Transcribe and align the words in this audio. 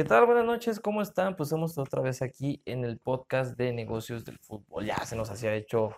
¿Qué 0.00 0.04
tal? 0.04 0.24
Buenas 0.24 0.46
noches, 0.46 0.80
¿cómo 0.80 1.02
están? 1.02 1.36
Pues 1.36 1.48
estamos 1.48 1.76
otra 1.76 2.00
vez 2.00 2.22
aquí 2.22 2.62
en 2.64 2.86
el 2.86 2.96
podcast 2.96 3.54
de 3.58 3.70
negocios 3.74 4.24
del 4.24 4.38
fútbol. 4.38 4.86
Ya 4.86 4.96
se 5.04 5.14
nos 5.14 5.28
hacía 5.28 5.54
hecho 5.54 5.90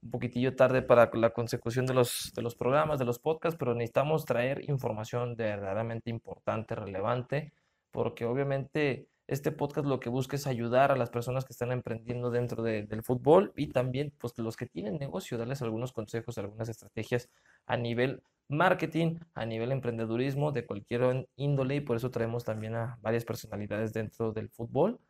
un 0.00 0.10
poquitillo 0.10 0.56
tarde 0.56 0.80
para 0.80 1.10
la 1.12 1.34
consecución 1.34 1.84
de 1.84 1.92
los, 1.92 2.32
de 2.34 2.40
los 2.40 2.54
programas, 2.54 2.98
de 2.98 3.04
los 3.04 3.18
podcasts, 3.18 3.58
pero 3.58 3.74
necesitamos 3.74 4.24
traer 4.24 4.70
información 4.70 5.36
verdaderamente 5.36 6.08
importante, 6.08 6.74
relevante, 6.74 7.52
porque 7.90 8.24
obviamente 8.24 9.10
este 9.26 9.52
podcast 9.52 9.86
lo 9.86 10.00
que 10.00 10.10
busca 10.10 10.36
es 10.36 10.46
ayudar 10.46 10.92
a 10.92 10.96
las 10.96 11.10
personas 11.10 11.44
que 11.44 11.52
están 11.52 11.72
emprendiendo 11.72 12.30
dentro 12.30 12.62
del 12.62 13.02
fútbol 13.02 13.52
y 13.56 13.68
también 13.68 14.12
pues 14.18 14.36
los 14.38 14.56
que 14.56 14.66
tienen 14.66 14.98
negocio, 14.98 15.38
darles 15.38 15.62
algunos 15.62 15.92
consejos, 15.92 16.38
algunas 16.38 16.68
estrategias 16.68 17.30
a 17.66 17.76
nivel 17.76 18.22
marketing, 18.48 19.18
a 19.34 19.46
nivel 19.46 19.72
emprendedurismo 19.72 20.52
de 20.52 20.66
cualquier 20.66 21.28
índole 21.36 21.76
y 21.76 21.80
por 21.80 21.96
eso 21.96 22.10
traemos 22.10 22.44
también 22.44 22.74
a 22.74 22.98
varias 23.00 23.24
personalidades 23.24 23.92
dentro 23.92 24.32
del 24.32 24.50
fútbol. 24.50 25.00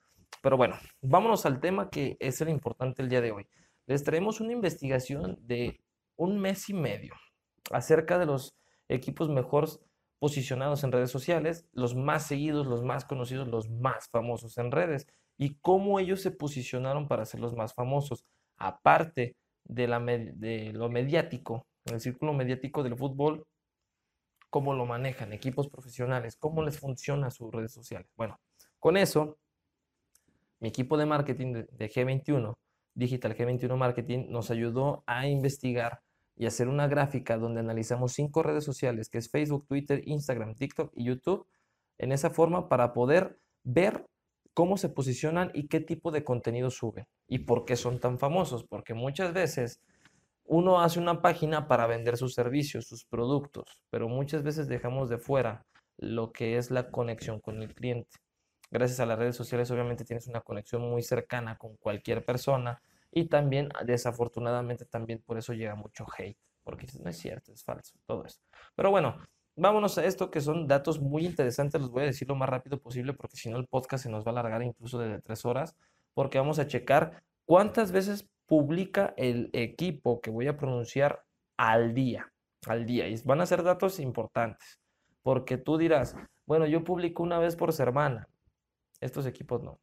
Pero 0.43 0.57
bueno, 0.57 0.77
vámonos 1.01 1.47
al 1.47 1.61
tema 1.61 1.91
que 1.91 2.17
es 2.21 2.41
el 2.41 2.49
importante 2.49 3.03
el 3.03 3.09
día 3.09 3.21
de 3.21 3.33
hoy. 3.33 3.47
Les 3.87 4.05
traemos 4.05 4.41
una 4.41 4.53
investigación 4.53 5.39
de 5.41 5.81
un 6.17 6.39
mes 6.39 6.69
y 6.69 6.75
medio 6.75 7.15
acerca 7.71 8.19
de 8.19 8.27
los 8.27 8.55
equipos 8.89 9.29
mejores 9.29 9.81
posicionados 10.23 10.85
en 10.85 10.93
redes 10.93 11.11
sociales, 11.11 11.67
los 11.73 11.97
más 11.97 12.29
seguidos, 12.29 12.69
los 12.69 12.85
más 12.85 13.05
conocidos, 13.05 13.49
los 13.49 13.69
más 13.69 14.09
famosos 14.09 14.57
en 14.57 14.71
redes 14.71 15.09
y 15.37 15.57
cómo 15.57 15.99
ellos 15.99 16.21
se 16.21 16.31
posicionaron 16.31 17.09
para 17.09 17.25
ser 17.25 17.41
los 17.41 17.57
más 17.57 17.75
famosos, 17.75 18.25
aparte 18.57 19.35
de, 19.65 19.89
la, 19.89 19.99
de 19.99 20.73
lo 20.75 20.89
mediático, 20.89 21.67
el 21.87 22.01
círculo 22.01 22.35
mediático 22.35 22.85
del 22.85 22.97
fútbol, 22.97 23.45
cómo 24.49 24.75
lo 24.75 24.87
manejan 24.87 25.33
equipos 25.33 25.69
profesionales, 25.69 26.37
cómo 26.37 26.63
les 26.63 26.79
funciona 26.79 27.33
sus 27.33 27.51
redes 27.51 27.73
sociales. 27.73 28.07
Bueno, 28.17 28.39
con 28.79 28.97
eso, 28.97 29.39
mi 30.61 30.69
equipo 30.69 30.97
de 30.97 31.07
marketing 31.07 31.65
de 31.69 31.91
G21, 31.91 32.55
Digital 32.95 33.37
G21 33.37 33.77
Marketing, 33.77 34.27
nos 34.29 34.53
ayudó 34.53 35.03
a 35.05 35.27
investigar 35.27 36.01
y 36.37 36.47
hacer 36.47 36.69
una 36.69 36.89
gráfica 36.89 37.37
donde 37.37 37.61
analizamos 37.61 38.13
cinco 38.13 38.43
redes 38.43 38.65
sociales, 38.65 39.09
que 39.09 39.19
es 39.19 39.31
Facebook, 39.31 39.67
Twitter, 39.67 40.03
Instagram, 40.07 40.55
TikTok 40.55 40.93
y 40.95 41.05
YouTube, 41.05 41.47
en 41.99 42.13
esa 42.13 42.31
forma 42.31 42.69
para 42.69 42.93
poder 42.93 43.39
ver 43.65 44.07
cómo 44.55 44.77
se 44.77 44.89
posicionan 44.89 45.51
y 45.55 45.69
qué 45.69 45.81
tipo 45.81 46.11
de 46.11 46.25
contenido 46.25 46.71
suben 46.71 47.07
y 47.29 47.41
por 47.41 47.65
qué 47.65 47.77
son 47.77 48.01
tan 48.01 48.19
famosos, 48.19 48.65
porque 48.65 48.95
muchas 48.95 49.33
veces 49.33 49.81
uno 50.45 50.81
hace 50.81 50.99
una 50.99 51.23
página 51.23 51.69
para 51.69 51.87
vender 51.87 52.17
sus 52.17 52.35
servicios, 52.35 52.87
sus 52.87 53.05
productos, 53.05 53.79
pero 53.91 54.09
muchas 54.09 54.43
veces 54.43 54.69
dejamos 54.69 55.09
de 55.09 55.19
fuera 55.19 55.65
lo 55.97 56.33
que 56.33 56.57
es 56.57 56.71
la 56.71 56.91
conexión 56.91 57.41
con 57.41 57.63
el 57.63 57.75
cliente. 57.75 58.19
Gracias 58.71 59.01
a 59.01 59.07
las 59.07 59.19
redes 59.19 59.37
sociales 59.37 59.71
obviamente 59.71 60.05
tienes 60.05 60.27
una 60.27 60.41
conexión 60.41 60.83
muy 60.83 61.03
cercana 61.03 61.57
con 61.59 61.77
cualquier 61.77 62.25
persona 62.25 62.83
y 63.13 63.27
también, 63.27 63.69
desafortunadamente, 63.85 64.87
también 64.87 65.23
por 65.25 65.37
eso 65.37 65.53
llega 65.53 65.75
mucho 65.75 66.07
hate, 66.17 66.39
porque 66.65 66.87
no 67.01 67.11
es 67.11 67.19
cierto, 67.19 67.53
es 67.53 67.63
falso, 67.63 67.95
todo 68.07 68.25
eso. 68.25 68.41
Pero 68.75 68.91
bueno, 68.91 69.19
vámonos 69.55 69.99
a 69.99 70.05
esto 70.07 70.31
que 70.31 70.41
son 70.41 70.67
datos 70.67 70.99
muy 70.99 71.27
interesantes, 71.27 71.81
los 71.81 71.91
voy 71.91 72.05
a 72.05 72.07
decir 72.07 72.27
lo 72.27 72.35
más 72.37 72.49
rápido 72.49 72.81
posible 72.81 73.13
porque 73.13 73.37
si 73.37 73.51
no 73.51 73.59
el 73.59 73.67
podcast 73.67 74.05
se 74.05 74.11
nos 74.11 74.25
va 74.25 74.31
a 74.31 74.33
alargar 74.33 74.63
incluso 74.63 74.99
de 74.99 75.21
tres 75.21 75.45
horas, 75.45 75.77
porque 76.15 76.39
vamos 76.39 76.59
a 76.59 76.67
checar 76.67 77.23
cuántas 77.45 77.93
veces 77.93 78.29
publica 78.47 79.13
el 79.19 79.51
equipo 79.53 80.23
que 80.23 80.31
voy 80.31 80.49
a 80.49 80.57
pronunciar 80.57 81.23
al 81.59 81.95
día, 81.95 82.33
al 82.67 82.87
día. 82.87 83.09
Y 83.09 83.21
van 83.25 83.43
a 83.43 83.47
ser 83.47 83.63
datos 83.63 84.01
importantes, 84.01 84.81
porque 85.23 85.59
tú 85.59 85.77
dirás, 85.77 86.17
bueno, 86.47 86.67
yo 86.67 86.83
publico 86.83 87.23
una 87.23 87.39
vez 87.39 87.57
por 87.57 87.75
semana. 87.75 88.27
Estos 89.01 89.27
equipos 89.27 89.63
no 89.63 89.79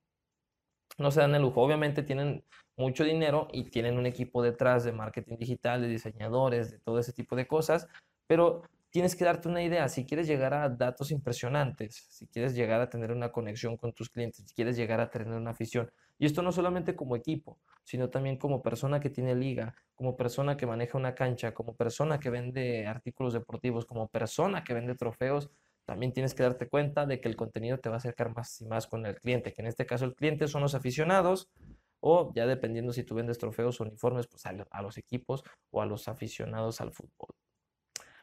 no 1.00 1.12
se 1.12 1.22
dan 1.22 1.36
el 1.36 1.42
lujo. 1.42 1.62
Obviamente 1.62 2.04
tienen 2.04 2.44
mucho 2.78 3.04
dinero 3.04 3.48
y 3.52 3.66
tienen 3.70 3.98
un 3.98 4.06
equipo 4.06 4.42
detrás 4.42 4.84
de 4.84 4.92
marketing 4.92 5.38
digital, 5.38 5.82
de 5.82 5.88
diseñadores, 5.88 6.72
de 6.72 6.80
todo 6.80 7.00
ese 7.00 7.14
tipo 7.14 7.36
de 7.36 7.48
cosas, 7.48 7.88
pero 8.28 8.64
tienes 8.90 9.16
que 9.16 9.26
darte 9.26 9.48
una 9.48 9.64
idea. 9.64 9.88
Si 9.90 10.06
quieres 10.06 10.28
llegar 10.28 10.54
a 10.54 10.70
datos 10.70 11.12
impresionantes, 11.12 12.08
si 12.10 12.28
quieres 12.28 12.56
llegar 12.56 12.82
a 12.82 12.90
tener 12.90 13.12
una 13.12 13.32
conexión 13.32 13.78
con 13.78 13.94
tus 13.94 14.10
clientes, 14.10 14.46
si 14.48 14.54
quieres 14.54 14.78
llegar 14.78 15.00
a 15.00 15.10
tener 15.10 15.34
una 15.34 15.52
afición, 15.52 15.92
y 16.18 16.26
esto 16.26 16.42
no 16.42 16.52
solamente 16.52 16.96
como 16.96 17.16
equipo, 17.16 17.60
sino 17.84 18.10
también 18.10 18.38
como 18.38 18.62
persona 18.62 19.00
que 19.00 19.10
tiene 19.10 19.36
liga, 19.36 19.76
como 19.96 20.16
persona 20.18 20.58
que 20.58 20.66
maneja 20.66 20.98
una 20.98 21.16
cancha, 21.16 21.54
como 21.54 21.76
persona 21.76 22.20
que 22.20 22.30
vende 22.30 22.88
artículos 22.88 23.34
deportivos, 23.34 23.86
como 23.86 24.10
persona 24.10 24.64
que 24.64 24.74
vende 24.74 24.96
trofeos, 24.96 25.50
también 25.90 26.14
tienes 26.14 26.36
que 26.36 26.44
darte 26.44 26.68
cuenta 26.68 27.08
de 27.08 27.20
que 27.20 27.28
el 27.28 27.36
contenido 27.36 27.80
te 27.80 27.90
va 27.90 27.96
a 27.96 27.98
acercar 27.98 28.36
más 28.36 28.62
y 28.62 28.66
más 28.68 28.86
con 28.86 29.08
el 29.08 29.16
cliente, 29.16 29.54
que 29.54 29.64
en 29.64 29.68
este 29.68 29.88
caso 29.88 30.06
el 30.06 30.14
cliente 30.14 30.48
son 30.48 30.62
los 30.62 30.76
aficionados 30.76 31.50
o 32.00 32.32
ya 32.36 32.46
dependiendo 32.46 32.94
si 32.94 33.04
tú 33.04 33.16
vendes 33.16 33.40
trofeos 33.40 33.82
o 33.82 33.86
uniformes, 33.86 34.28
pues 34.28 34.46
a, 34.46 34.82
los 34.84 34.98
equipos 35.00 35.44
o 35.72 35.82
a 35.82 35.88
los 35.88 36.08
aficionados 36.08 36.80
al 36.80 36.92
fútbol. 36.92 37.34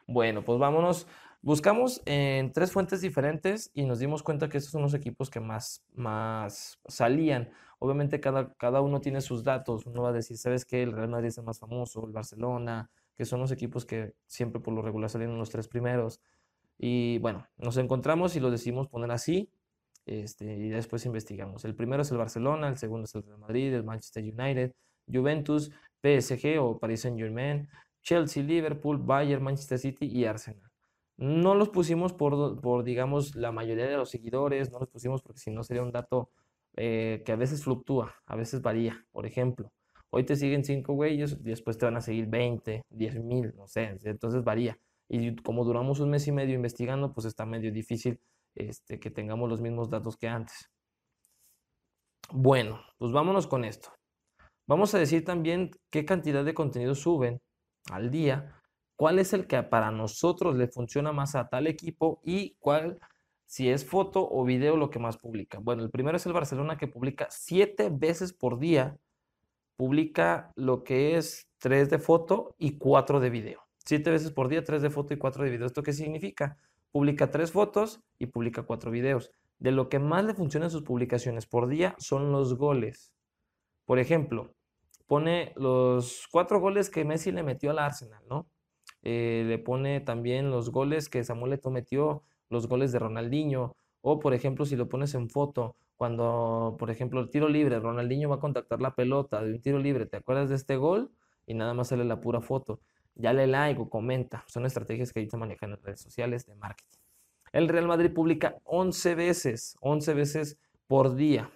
Bueno, 0.07 0.45
pues 0.45 0.57
vámonos. 0.57 1.07
Buscamos 1.41 2.01
en 2.05 2.53
tres 2.53 2.71
fuentes 2.71 3.01
diferentes 3.01 3.69
y 3.73 3.83
nos 3.83 3.99
dimos 3.99 4.23
cuenta 4.23 4.47
que 4.47 4.59
estos 4.59 4.71
son 4.71 4.83
los 4.83 4.93
equipos 4.93 5.29
que 5.29 5.41
más, 5.41 5.83
más 5.93 6.79
salían. 6.87 7.51
Obviamente 7.79 8.21
cada, 8.21 8.53
cada 8.53 8.79
uno 8.79 9.01
tiene 9.01 9.19
sus 9.19 9.43
datos. 9.43 9.85
Uno 9.85 10.03
va 10.03 10.09
a 10.11 10.13
decir, 10.13 10.37
¿sabes 10.37 10.63
qué? 10.63 10.83
El 10.83 10.93
Real 10.93 11.09
Madrid 11.09 11.27
es 11.27 11.37
el 11.37 11.43
más 11.43 11.59
famoso, 11.59 12.05
el 12.05 12.13
Barcelona, 12.13 12.89
que 13.17 13.25
son 13.25 13.41
los 13.41 13.51
equipos 13.51 13.85
que 13.85 14.13
siempre 14.25 14.61
por 14.61 14.73
lo 14.73 14.81
regular 14.81 15.09
salieron 15.09 15.37
los 15.37 15.49
tres 15.49 15.67
primeros. 15.67 16.21
Y 16.77 17.17
bueno, 17.19 17.47
nos 17.57 17.77
encontramos 17.77 18.35
y 18.35 18.39
lo 18.39 18.51
decidimos 18.51 18.87
poner 18.87 19.11
así. 19.11 19.49
Este, 20.05 20.45
y 20.55 20.69
después 20.69 21.05
investigamos. 21.05 21.65
El 21.65 21.75
primero 21.75 22.01
es 22.01 22.11
el 22.11 22.17
Barcelona, 22.17 22.69
el 22.69 22.77
segundo 22.77 23.05
es 23.05 23.15
el 23.15 23.23
Real 23.23 23.39
Madrid, 23.39 23.73
el 23.73 23.83
Manchester 23.83 24.23
United, 24.23 24.73
Juventus, 25.11 25.71
PSG 26.01 26.59
o 26.59 26.79
Paris 26.79 27.01
Saint 27.01 27.19
Germain, 27.19 27.67
Chelsea, 28.01 28.41
Liverpool, 28.41 28.97
Bayern, 28.97 29.43
Manchester 29.43 29.77
City 29.77 30.05
y 30.05 30.25
Arsenal. 30.25 30.71
No 31.17 31.55
los 31.55 31.69
pusimos 31.69 32.13
por, 32.13 32.61
por 32.61 32.83
digamos, 32.85 33.35
la 33.35 33.51
mayoría 33.51 33.87
de 33.87 33.97
los 33.97 34.09
seguidores, 34.09 34.71
no 34.71 34.79
los 34.79 34.89
pusimos 34.89 35.21
porque 35.21 35.39
si 35.39 35.51
no 35.51 35.63
sería 35.63 35.83
un 35.83 35.91
dato 35.91 36.29
eh, 36.77 37.23
que 37.25 37.31
a 37.33 37.35
veces 37.35 37.63
fluctúa, 37.63 38.15
a 38.25 38.35
veces 38.35 38.61
varía. 38.61 39.05
Por 39.11 39.25
ejemplo, 39.25 39.73
hoy 40.09 40.23
te 40.23 40.35
siguen 40.35 40.63
5 40.63 40.93
güeyes 40.93 41.43
después 41.43 41.77
te 41.77 41.85
van 41.85 41.97
a 41.97 42.01
seguir 42.01 42.27
20, 42.27 42.83
10 42.89 43.23
mil, 43.23 43.53
no 43.57 43.67
sé, 43.67 43.97
entonces 44.05 44.43
varía. 44.43 44.77
Y 45.09 45.35
como 45.37 45.63
duramos 45.63 45.99
un 45.99 46.09
mes 46.09 46.27
y 46.27 46.31
medio 46.31 46.55
investigando, 46.55 47.13
pues 47.13 47.25
está 47.25 47.45
medio 47.45 47.71
difícil 47.71 48.19
este, 48.55 48.99
que 48.99 49.11
tengamos 49.11 49.49
los 49.49 49.61
mismos 49.61 49.89
datos 49.89 50.17
que 50.17 50.27
antes. 50.27 50.69
Bueno, 52.31 52.81
pues 52.97 53.11
vámonos 53.11 53.47
con 53.47 53.63
esto. 53.63 53.89
Vamos 54.67 54.93
a 54.93 54.99
decir 54.99 55.23
también 55.23 55.71
qué 55.89 56.03
cantidad 56.03 56.43
de 56.43 56.53
contenido 56.53 56.93
suben 56.93 57.41
al 57.89 58.11
día, 58.11 58.61
cuál 58.97 59.19
es 59.19 59.31
el 59.31 59.47
que 59.47 59.63
para 59.63 59.91
nosotros 59.91 60.55
le 60.57 60.67
funciona 60.67 61.13
más 61.13 61.35
a 61.35 61.47
tal 61.47 61.67
equipo 61.67 62.19
y 62.25 62.57
cuál, 62.59 62.99
si 63.45 63.69
es 63.69 63.85
foto 63.85 64.27
o 64.29 64.43
video, 64.43 64.75
lo 64.75 64.89
que 64.89 64.99
más 64.99 65.17
publica. 65.17 65.59
Bueno, 65.59 65.83
el 65.83 65.89
primero 65.89 66.17
es 66.17 66.25
el 66.25 66.33
Barcelona 66.33 66.77
que 66.77 66.87
publica 66.87 67.27
siete 67.29 67.89
veces 67.89 68.33
por 68.33 68.59
día, 68.59 68.97
publica 69.77 70.51
lo 70.55 70.83
que 70.83 71.15
es 71.15 71.47
tres 71.59 71.89
de 71.89 71.99
foto 71.99 72.55
y 72.57 72.77
cuatro 72.77 73.21
de 73.21 73.29
video. 73.29 73.66
Siete 73.87 74.11
veces 74.11 74.31
por 74.31 74.49
día, 74.49 74.65
tres 74.65 74.81
de 74.81 74.89
foto 74.89 75.13
y 75.13 75.17
cuatro 75.17 75.45
de 75.45 75.49
video. 75.49 75.65
¿Esto 75.65 75.81
qué 75.81 75.93
significa? 75.93 76.57
Publica 76.91 77.31
tres 77.31 77.53
fotos 77.53 78.01
y 78.19 78.25
publica 78.25 78.63
cuatro 78.63 78.91
videos. 78.91 79.31
De 79.59 79.71
lo 79.71 79.87
que 79.87 79.97
más 79.97 80.25
le 80.25 80.33
funciona 80.33 80.65
en 80.65 80.71
sus 80.71 80.83
publicaciones 80.83 81.45
por 81.45 81.69
día 81.69 81.95
son 81.97 82.33
los 82.33 82.57
goles. 82.57 83.13
Por 83.85 83.99
ejemplo, 83.99 84.53
pone 85.05 85.53
los 85.55 86.27
cuatro 86.29 86.59
goles 86.59 86.89
que 86.89 87.05
Messi 87.05 87.31
le 87.31 87.43
metió 87.43 87.71
al 87.71 87.79
Arsenal, 87.79 88.21
¿no? 88.29 88.49
Eh, 89.03 89.45
le 89.47 89.57
pone 89.57 90.01
también 90.01 90.51
los 90.51 90.69
goles 90.69 91.07
que 91.07 91.23
Samuel 91.23 91.53
Eto'o 91.53 91.71
metió, 91.71 92.23
los 92.49 92.67
goles 92.67 92.91
de 92.91 92.99
Ronaldinho. 92.99 93.77
O, 94.01 94.19
por 94.19 94.33
ejemplo, 94.33 94.65
si 94.65 94.75
lo 94.75 94.89
pones 94.89 95.13
en 95.13 95.29
foto, 95.29 95.77
cuando, 95.95 96.75
por 96.77 96.91
ejemplo, 96.91 97.21
el 97.21 97.29
tiro 97.29 97.47
libre, 97.47 97.79
Ronaldinho 97.79 98.27
va 98.27 98.35
a 98.35 98.41
contactar 98.41 98.81
la 98.81 98.95
pelota 98.95 99.41
de 99.41 99.53
un 99.53 99.61
tiro 99.61 99.79
libre, 99.79 100.07
¿te 100.07 100.17
acuerdas 100.17 100.49
de 100.49 100.55
este 100.55 100.75
gol? 100.75 101.09
Y 101.45 101.53
nada 101.53 101.73
más 101.73 101.87
sale 101.87 102.03
la 102.03 102.19
pura 102.19 102.41
foto 102.41 102.81
ya 103.17 103.33
le 103.33 103.47
like 103.47 103.89
comenta. 103.89 104.43
Son 104.47 104.65
estrategias 104.65 105.11
que 105.11 105.19
ahorita 105.19 105.37
manejan 105.37 105.71
en 105.71 105.83
redes 105.83 106.01
sociales 106.01 106.45
de 106.45 106.55
marketing. 106.55 106.97
El 107.51 107.67
Real 107.67 107.87
Madrid 107.87 108.13
publica 108.13 108.57
11 108.63 109.15
veces, 109.15 109.75
11 109.81 110.13
veces 110.13 110.59
por 110.87 111.15
día. 111.15 111.49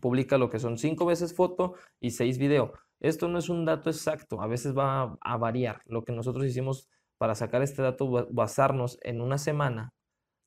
Publica 0.00 0.38
lo 0.38 0.50
que 0.50 0.58
son 0.58 0.78
5 0.78 1.04
veces 1.06 1.34
foto 1.34 1.74
y 2.00 2.10
6 2.10 2.38
video. 2.38 2.72
Esto 3.00 3.28
no 3.28 3.38
es 3.38 3.48
un 3.48 3.64
dato 3.64 3.90
exacto, 3.90 4.40
a 4.40 4.46
veces 4.46 4.76
va 4.76 5.16
a, 5.20 5.36
variar. 5.36 5.82
Lo 5.86 6.04
que 6.04 6.12
nosotros 6.12 6.44
hicimos 6.46 6.88
para 7.16 7.34
sacar 7.34 7.62
este 7.62 7.82
dato, 7.82 8.28
basarnos 8.30 8.98
en 9.02 9.20
una 9.20 9.38
semana 9.38 9.92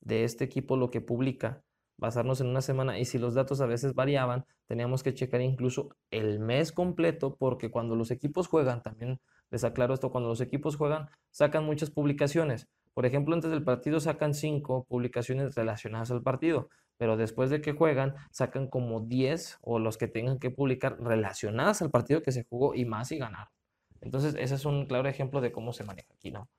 de 0.01 0.23
este 0.23 0.43
equipo, 0.43 0.75
lo 0.75 0.89
que 0.89 1.01
publica, 1.01 1.63
basarnos 1.97 2.41
en 2.41 2.47
una 2.47 2.61
semana 2.61 2.99
y 2.99 3.05
si 3.05 3.19
los 3.19 3.35
datos 3.35 3.61
a 3.61 3.67
veces 3.67 3.93
variaban, 3.93 4.45
teníamos 4.65 5.03
que 5.03 5.13
checar 5.13 5.41
incluso 5.41 5.89
el 6.09 6.39
mes 6.39 6.71
completo 6.71 7.35
porque 7.37 7.69
cuando 7.69 7.95
los 7.95 8.11
equipos 8.11 8.47
juegan 8.47 8.81
también 8.81 9.19
les 9.51 9.63
aclaro 9.63 9.93
esto, 9.93 10.11
cuando 10.11 10.29
los 10.29 10.41
equipos 10.41 10.75
juegan, 10.75 11.09
sacan 11.29 11.65
muchas 11.65 11.91
publicaciones. 11.91 12.67
Por 12.93 13.05
ejemplo, 13.05 13.35
antes 13.35 13.51
del 13.51 13.63
partido 13.63 13.99
sacan 13.99 14.33
cinco 14.33 14.85
publicaciones 14.85 15.55
relacionadas 15.55 16.11
al 16.11 16.23
partido, 16.23 16.69
pero 16.97 17.17
después 17.17 17.49
de 17.49 17.61
que 17.61 17.73
juegan, 17.73 18.15
sacan 18.31 18.67
como 18.67 19.01
10 19.01 19.59
o 19.61 19.79
los 19.79 19.97
que 19.97 20.07
tengan 20.07 20.39
que 20.39 20.51
publicar 20.51 21.01
relacionadas 21.01 21.81
al 21.81 21.91
partido 21.91 22.21
que 22.21 22.31
se 22.31 22.43
jugó 22.43 22.75
y 22.75 22.85
más 22.85 23.11
y 23.11 23.17
ganaron. 23.17 23.53
Entonces, 24.01 24.35
ese 24.37 24.55
es 24.55 24.65
un 24.65 24.87
claro 24.87 25.07
ejemplo 25.07 25.41
de 25.41 25.51
cómo 25.51 25.73
se 25.73 25.83
maneja 25.83 26.13
aquí, 26.13 26.31
¿no? 26.31 26.49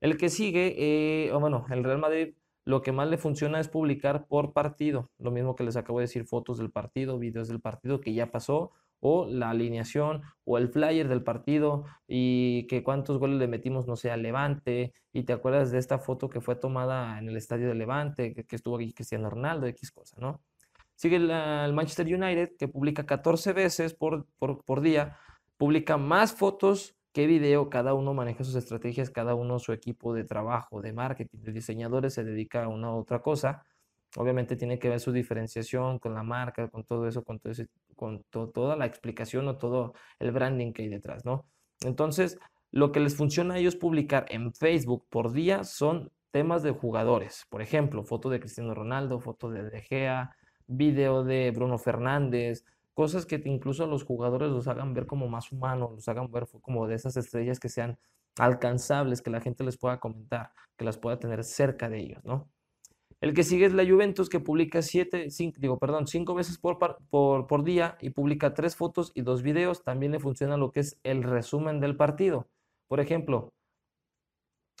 El 0.00 0.16
que 0.16 0.28
sigue, 0.28 0.74
eh, 0.78 1.32
bueno, 1.32 1.66
el 1.70 1.84
Real 1.84 1.98
Madrid 1.98 2.34
lo 2.64 2.82
que 2.82 2.92
más 2.92 3.08
le 3.08 3.18
funciona 3.18 3.58
es 3.58 3.68
publicar 3.68 4.26
por 4.26 4.52
partido. 4.52 5.10
Lo 5.18 5.30
mismo 5.30 5.56
que 5.56 5.64
les 5.64 5.76
acabo 5.76 5.98
de 5.98 6.04
decir, 6.04 6.24
fotos 6.24 6.58
del 6.58 6.70
partido, 6.70 7.18
videos 7.18 7.48
del 7.48 7.60
partido 7.60 8.00
que 8.00 8.14
ya 8.14 8.30
pasó, 8.30 8.72
o 9.00 9.26
la 9.26 9.50
alineación, 9.50 10.22
o 10.44 10.58
el 10.58 10.68
flyer 10.68 11.08
del 11.08 11.22
partido, 11.22 11.84
y 12.06 12.66
que 12.68 12.82
cuántos 12.82 13.18
goles 13.18 13.38
le 13.38 13.48
metimos, 13.48 13.86
no 13.86 13.96
sé, 13.96 14.10
a 14.10 14.16
Levante, 14.16 14.92
y 15.12 15.24
te 15.24 15.32
acuerdas 15.32 15.70
de 15.70 15.78
esta 15.78 15.98
foto 15.98 16.28
que 16.28 16.40
fue 16.40 16.56
tomada 16.56 17.18
en 17.18 17.28
el 17.28 17.36
estadio 17.36 17.68
de 17.68 17.74
Levante, 17.74 18.34
que, 18.34 18.56
estuvo 18.56 18.76
aquí 18.76 18.92
Cristiano 18.92 19.30
Ronaldo, 19.30 19.66
X 19.66 19.90
cosa, 19.90 20.16
¿no? 20.20 20.40
Sigue 20.94 21.16
el, 21.16 21.72
Manchester 21.72 22.06
United, 22.06 22.50
que 22.58 22.68
publica 22.68 23.06
14 23.06 23.52
veces 23.54 23.94
por, 23.94 24.26
por, 24.38 24.62
por 24.64 24.82
día, 24.82 25.16
publica 25.56 25.96
más 25.96 26.34
fotos 26.34 26.94
qué 27.12 27.26
video, 27.26 27.70
cada 27.70 27.94
uno 27.94 28.14
maneja 28.14 28.44
sus 28.44 28.54
estrategias, 28.54 29.10
cada 29.10 29.34
uno 29.34 29.58
su 29.58 29.72
equipo 29.72 30.14
de 30.14 30.24
trabajo, 30.24 30.80
de 30.80 30.92
marketing, 30.92 31.38
de 31.38 31.52
diseñadores 31.52 32.14
se 32.14 32.24
dedica 32.24 32.64
a 32.64 32.68
una 32.68 32.92
u 32.94 32.98
otra 32.98 33.20
cosa. 33.20 33.64
Obviamente 34.16 34.56
tiene 34.56 34.78
que 34.78 34.88
ver 34.88 35.00
su 35.00 35.12
diferenciación 35.12 35.98
con 35.98 36.14
la 36.14 36.22
marca, 36.22 36.68
con 36.68 36.84
todo 36.84 37.06
eso, 37.06 37.22
con, 37.22 37.38
todo 37.38 37.54
con 37.96 38.24
toda 38.52 38.76
la 38.76 38.86
explicación 38.86 39.46
o 39.48 39.56
todo 39.56 39.94
el 40.18 40.32
branding 40.32 40.72
que 40.72 40.82
hay 40.82 40.88
detrás, 40.88 41.24
¿no? 41.24 41.46
Entonces, 41.82 42.38
lo 42.72 42.92
que 42.92 43.00
les 43.00 43.16
funciona 43.16 43.54
a 43.54 43.58
ellos 43.58 43.76
publicar 43.76 44.26
en 44.28 44.52
Facebook 44.52 45.06
por 45.08 45.32
día 45.32 45.64
son 45.64 46.12
temas 46.30 46.62
de 46.62 46.70
jugadores. 46.72 47.46
Por 47.50 47.62
ejemplo, 47.62 48.04
foto 48.04 48.30
de 48.30 48.40
Cristiano 48.40 48.74
Ronaldo, 48.74 49.20
foto 49.20 49.50
de 49.50 49.68
De 49.68 49.80
Gea, 49.82 50.36
video 50.66 51.24
de 51.24 51.50
Bruno 51.50 51.78
Fernández, 51.78 52.64
cosas 52.94 53.26
que 53.26 53.40
incluso 53.44 53.84
a 53.84 53.86
los 53.86 54.04
jugadores 54.04 54.50
los 54.50 54.68
hagan 54.68 54.94
ver 54.94 55.06
como 55.06 55.28
más 55.28 55.52
humanos, 55.52 55.92
los 55.92 56.08
hagan 56.08 56.30
ver 56.30 56.46
como 56.60 56.86
de 56.86 56.94
esas 56.94 57.16
estrellas 57.16 57.58
que 57.58 57.68
sean 57.68 57.98
alcanzables, 58.38 59.22
que 59.22 59.30
la 59.30 59.40
gente 59.40 59.64
les 59.64 59.76
pueda 59.76 59.98
comentar, 59.98 60.52
que 60.76 60.84
las 60.84 60.98
pueda 60.98 61.18
tener 61.18 61.42
cerca 61.44 61.88
de 61.88 62.00
ellos, 62.00 62.24
¿no? 62.24 62.48
El 63.20 63.34
que 63.34 63.44
sigue 63.44 63.66
es 63.66 63.74
la 63.74 63.86
Juventus, 63.86 64.30
que 64.30 64.40
publica 64.40 64.80
siete, 64.80 65.30
cinco, 65.30 65.58
digo, 65.60 65.78
perdón, 65.78 66.06
cinco 66.06 66.34
veces 66.34 66.58
por, 66.58 67.64
día 67.64 67.98
y 68.00 68.10
publica 68.10 68.54
tres 68.54 68.76
fotos 68.76 69.12
y 69.14 69.20
dos 69.20 69.42
videos. 69.42 69.84
También 69.84 70.12
le 70.12 70.20
funciona 70.20 70.56
lo 70.56 70.72
que 70.72 70.80
es 70.80 70.98
el 71.02 71.22
resumen 71.22 71.80
del 71.80 71.96
partido. 71.96 72.48
Por 72.88 72.98
ejemplo, 72.98 73.52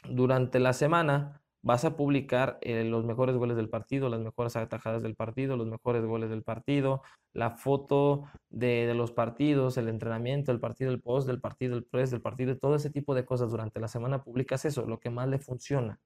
durante 0.08 0.58
la 0.58 0.72
semana 0.72 1.42
vas 1.62 1.84
a 1.84 1.96
publicar 1.96 2.58
eh, 2.62 2.84
los 2.84 3.04
mejores 3.04 3.36
goles 3.36 3.56
del 3.58 3.68
partido, 3.68 4.08
las 4.08 4.20
mejores 4.20 4.56
atajadas 4.56 5.02
del 5.02 5.14
partido, 5.14 5.58
los 5.58 5.66
mejores 5.66 6.02
goles 6.06 6.30
del 6.30 6.42
partido, 6.42 7.02
la 7.34 7.50
foto 7.50 8.24
de, 8.48 8.94
los 8.94 9.12
partidos, 9.12 9.76
el 9.76 9.88
entrenamiento, 9.88 10.52
el 10.52 10.60
partido, 10.60 10.90
el 10.90 11.02
post 11.02 11.26
del 11.26 11.40
partido, 11.40 11.76
el 11.76 11.84
press 11.84 12.10
del 12.10 12.22
partido, 12.22 12.56
todo 12.56 12.76
ese 12.76 12.88
tipo 12.90 13.14
de 13.14 13.26
cosas 13.26 13.50
durante 13.50 13.80
la 13.80 13.88
semana 13.88 14.24
publicas 14.24 14.64
eso, 14.64 14.86
lo 14.86 14.98
que 15.00 15.10
más 15.10 15.28
le 15.28 15.38
funciona, 15.38 16.00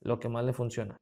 lo 0.00 0.18
que 0.18 0.30
más 0.30 0.44
le 0.46 0.54
funciona. 0.54 0.98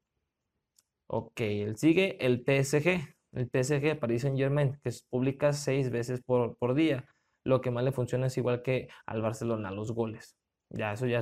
Ok, 1.08 1.40
el 1.40 1.76
sigue 1.76 2.16
el 2.24 2.42
PSG, 2.44 3.16
el 3.32 3.50
PSG 3.50 3.98
Paris 3.98 4.22
Saint 4.22 4.36
Germain, 4.38 4.78
que 4.82 4.90
publica 5.10 5.52
seis 5.52 5.90
veces 5.90 6.20
por, 6.22 6.56
por 6.58 6.74
día. 6.74 7.06
Lo 7.44 7.60
que 7.60 7.70
más 7.70 7.84
le 7.84 7.92
funciona 7.92 8.26
es 8.26 8.36
igual 8.38 8.62
que 8.62 8.88
al 9.06 9.22
Barcelona, 9.22 9.70
los 9.70 9.92
goles. 9.92 10.36
Ya, 10.70 10.92
eso 10.92 11.06
ya, 11.06 11.20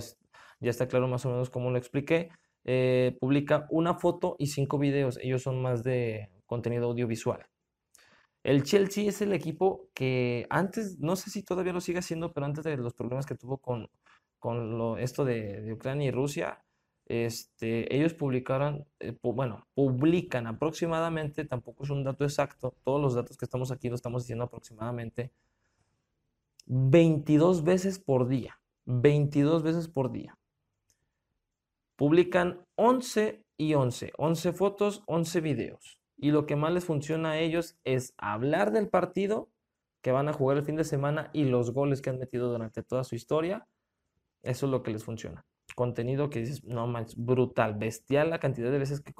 ya 0.61 0.71
está 0.71 0.89
claro 0.89 1.09
más 1.09 1.27
o 1.27 1.31
menos 1.31 1.51
cómo 1.51 1.71
lo 1.71 1.79
expliqué. 1.79 2.31
Eh, 2.65 3.17
publica 3.21 3.67
una 3.71 3.95
foto 3.95 4.37
y 4.39 4.47
cinco 4.49 4.79
videos. 4.79 5.19
Ellos 5.23 5.43
son 5.43 5.61
más 5.61 5.85
de 5.85 6.31
contenido 6.47 6.87
audiovisual. 6.87 7.47
El 8.45 8.63
Chelsea 8.63 9.09
es 9.09 9.23
el 9.23 9.33
equipo 9.33 9.89
que 9.95 10.47
antes, 10.51 10.99
no 10.99 11.17
sé 11.17 11.31
si 11.31 11.43
todavía 11.43 11.73
lo 11.73 11.81
sigue 11.81 12.01
haciendo, 12.01 12.33
pero 12.33 12.47
antes 12.47 12.65
de 12.65 12.77
los 12.77 12.95
problemas 12.95 13.27
que 13.27 13.35
tuvo 13.37 13.59
con, 13.59 13.89
con 14.39 14.99
esto 14.99 15.25
de, 15.25 15.73
Ucrania 15.73 16.09
y 16.09 16.11
Rusia, 16.11 16.63
este, 17.07 17.95
ellos 17.95 18.15
publicaron, 18.15 18.87
eh, 19.01 19.17
bueno, 19.23 19.67
publican 19.75 20.47
aproximadamente, 20.47 21.45
tampoco 21.45 21.85
es 21.85 21.91
un 21.91 22.05
dato 22.05 22.25
exacto, 22.25 22.75
todos 22.83 23.01
los 23.01 23.15
datos 23.15 23.37
que 23.37 23.45
estamos 23.45 23.71
aquí 23.71 23.89
lo 23.89 23.95
estamos 23.95 24.23
diciendo 24.23 24.45
aproximadamente, 24.45 25.31
22 26.67 27.63
veces 27.63 27.99
por 27.99 28.29
día, 28.29 28.59
22 28.87 29.63
veces 29.63 29.89
por 29.89 30.13
día. 30.13 30.39
Publican 31.97 32.65
11 32.77 33.45
y 33.57 33.75
11, 33.75 34.13
11 34.17 34.53
fotos, 34.53 35.03
11 35.07 35.41
videos. 35.41 36.01
Y 36.17 36.31
lo 36.31 36.47
que 36.47 36.57
más 36.57 36.73
les 36.73 36.85
funciona 36.85 37.33
a 37.33 37.39
ellos 37.39 37.77
es 37.85 38.15
hablar 38.17 38.73
del 38.73 38.89
partido 38.89 39.51
que 40.01 40.13
van 40.13 40.29
a 40.29 40.33
jugar 40.33 40.57
el 40.57 40.65
fin 40.65 40.77
de 40.77 40.85
semana 40.85 41.31
y 41.33 41.45
los 41.45 41.73
goles 41.73 42.01
que 42.01 42.11
han 42.11 42.19
metido 42.19 42.51
durante 42.51 42.83
toda 42.83 43.05
su 43.05 43.15
historia. 43.15 43.67
Eso 44.43 44.67
es 44.67 44.73
lo 44.73 44.83
que 44.83 44.91
les 44.91 45.05
funciona. 45.05 45.45
Contenido 45.75 46.31
que 46.31 46.41
dices, 46.41 46.65
no 46.65 46.87
más, 46.87 47.17
brutal, 47.17 47.75
bestial 47.75 48.31
la 48.31 48.39
cantidad 48.39 48.71
de 48.71 48.79
veces 48.79 49.01
que, 49.01 49.13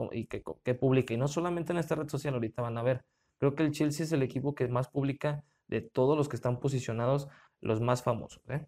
que, 0.63 0.75
publica. 0.75 1.15
Y 1.15 1.17
no 1.17 1.29
solamente 1.29 1.73
en 1.73 1.79
esta 1.79 1.95
red 1.95 2.09
social, 2.09 2.35
ahorita 2.35 2.63
van 2.63 2.79
a 2.79 2.83
ver. 2.83 3.05
Creo 3.39 3.55
que 3.55 3.65
el 3.65 3.73
Chelsea 3.73 4.05
es 4.05 4.13
el 4.13 4.23
equipo 4.23 4.55
que 4.55 4.69
más 4.69 4.89
publica 4.89 5.45
de 5.67 5.81
todos 5.81 6.17
los 6.17 6.29
que 6.29 6.37
están 6.37 6.61
posicionados, 6.61 7.29
los 7.61 7.81
más 7.81 8.03
famosos. 8.03 8.43
¿eh? 8.49 8.67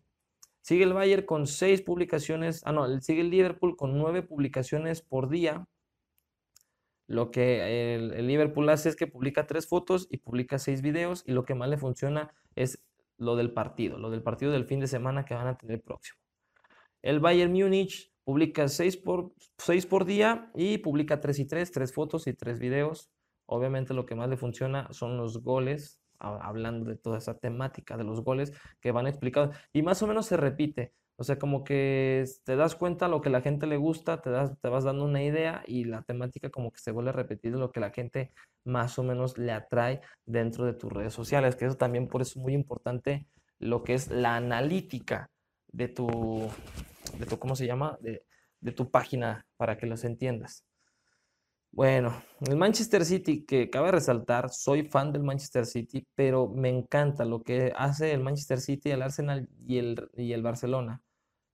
Sigue 0.62 0.84
el 0.84 0.94
Bayern 0.94 1.24
con 1.24 1.46
seis 1.46 1.80
publicaciones, 1.82 2.62
ah 2.64 2.72
no, 2.72 3.00
sigue 3.00 3.20
el 3.20 3.30
Liverpool 3.30 3.76
con 3.76 3.96
nueve 3.96 4.22
publicaciones 4.22 5.02
por 5.02 5.28
día. 5.28 5.68
Lo 7.06 7.30
que 7.30 7.94
el, 7.94 8.26
Liverpool 8.26 8.68
hace 8.68 8.88
es 8.88 8.96
que 8.96 9.06
publica 9.06 9.46
tres 9.46 9.68
fotos 9.68 10.08
y 10.10 10.16
publica 10.16 10.58
seis 10.58 10.82
videos 10.82 11.22
y 11.24 11.32
lo 11.32 11.44
que 11.44 11.54
más 11.54 11.68
le 11.68 11.78
funciona 11.78 12.34
es 12.56 12.82
lo 13.16 13.36
del 13.36 13.52
partido, 13.52 13.98
lo 13.98 14.10
del 14.10 14.22
partido 14.22 14.50
del 14.50 14.64
fin 14.64 14.80
de 14.80 14.88
semana 14.88 15.24
que 15.24 15.34
van 15.34 15.46
a 15.46 15.56
tener 15.56 15.80
próximo. 15.80 16.18
El 17.06 17.20
Bayern 17.20 17.52
Múnich 17.52 18.10
publica 18.24 18.66
seis 18.66 18.96
por, 18.96 19.32
seis 19.58 19.86
por 19.86 20.06
día 20.06 20.50
y 20.56 20.78
publica 20.78 21.20
tres 21.20 21.38
y 21.38 21.46
tres, 21.46 21.70
tres 21.70 21.94
fotos 21.94 22.26
y 22.26 22.34
tres 22.34 22.58
videos. 22.58 23.12
Obviamente 23.46 23.94
lo 23.94 24.06
que 24.06 24.16
más 24.16 24.28
le 24.28 24.36
funciona 24.36 24.88
son 24.92 25.16
los 25.16 25.40
goles, 25.40 26.00
hablando 26.18 26.90
de 26.90 26.96
toda 26.96 27.18
esa 27.18 27.38
temática 27.38 27.96
de 27.96 28.02
los 28.02 28.24
goles 28.24 28.52
que 28.80 28.90
van 28.90 29.06
explicados 29.06 29.54
y 29.72 29.82
más 29.82 30.02
o 30.02 30.08
menos 30.08 30.26
se 30.26 30.36
repite. 30.36 30.94
O 31.14 31.22
sea, 31.22 31.38
como 31.38 31.62
que 31.62 32.24
te 32.42 32.56
das 32.56 32.74
cuenta 32.74 33.06
lo 33.06 33.20
que 33.20 33.30
la 33.30 33.40
gente 33.40 33.68
le 33.68 33.76
gusta, 33.76 34.20
te, 34.20 34.30
das, 34.30 34.58
te 34.60 34.68
vas 34.68 34.82
dando 34.82 35.04
una 35.04 35.22
idea 35.22 35.62
y 35.64 35.84
la 35.84 36.02
temática 36.02 36.50
como 36.50 36.72
que 36.72 36.80
se 36.80 36.90
vuelve 36.90 37.10
a 37.10 37.12
repetir 37.12 37.52
lo 37.52 37.70
que 37.70 37.78
la 37.78 37.90
gente 37.90 38.32
más 38.64 38.98
o 38.98 39.04
menos 39.04 39.38
le 39.38 39.52
atrae 39.52 40.00
dentro 40.24 40.64
de 40.64 40.74
tus 40.74 40.92
redes 40.92 41.14
sociales, 41.14 41.54
que 41.54 41.66
eso 41.66 41.76
también 41.76 42.08
por 42.08 42.22
eso 42.22 42.40
es 42.40 42.42
muy 42.42 42.52
importante 42.52 43.28
lo 43.60 43.84
que 43.84 43.94
es 43.94 44.10
la 44.10 44.34
analítica 44.34 45.30
de 45.68 45.88
tu, 45.88 46.50
de 47.18 47.26
tu 47.26 47.38
¿cómo 47.38 47.56
se 47.56 47.66
llama? 47.66 47.98
De, 48.00 48.24
de 48.60 48.72
tu 48.72 48.90
página 48.90 49.46
para 49.56 49.76
que 49.76 49.86
los 49.86 50.04
entiendas. 50.04 50.64
Bueno, 51.72 52.22
el 52.48 52.56
Manchester 52.56 53.04
City, 53.04 53.44
que 53.44 53.68
cabe 53.68 53.90
resaltar, 53.92 54.50
soy 54.50 54.84
fan 54.88 55.12
del 55.12 55.22
Manchester 55.22 55.66
City, 55.66 56.06
pero 56.14 56.48
me 56.48 56.70
encanta 56.70 57.26
lo 57.26 57.42
que 57.42 57.72
hace 57.76 58.12
el 58.12 58.22
Manchester 58.22 58.60
City, 58.60 58.90
el 58.90 59.02
Arsenal 59.02 59.48
y 59.66 59.78
el, 59.78 60.08
y 60.16 60.32
el 60.32 60.42
Barcelona. 60.42 61.02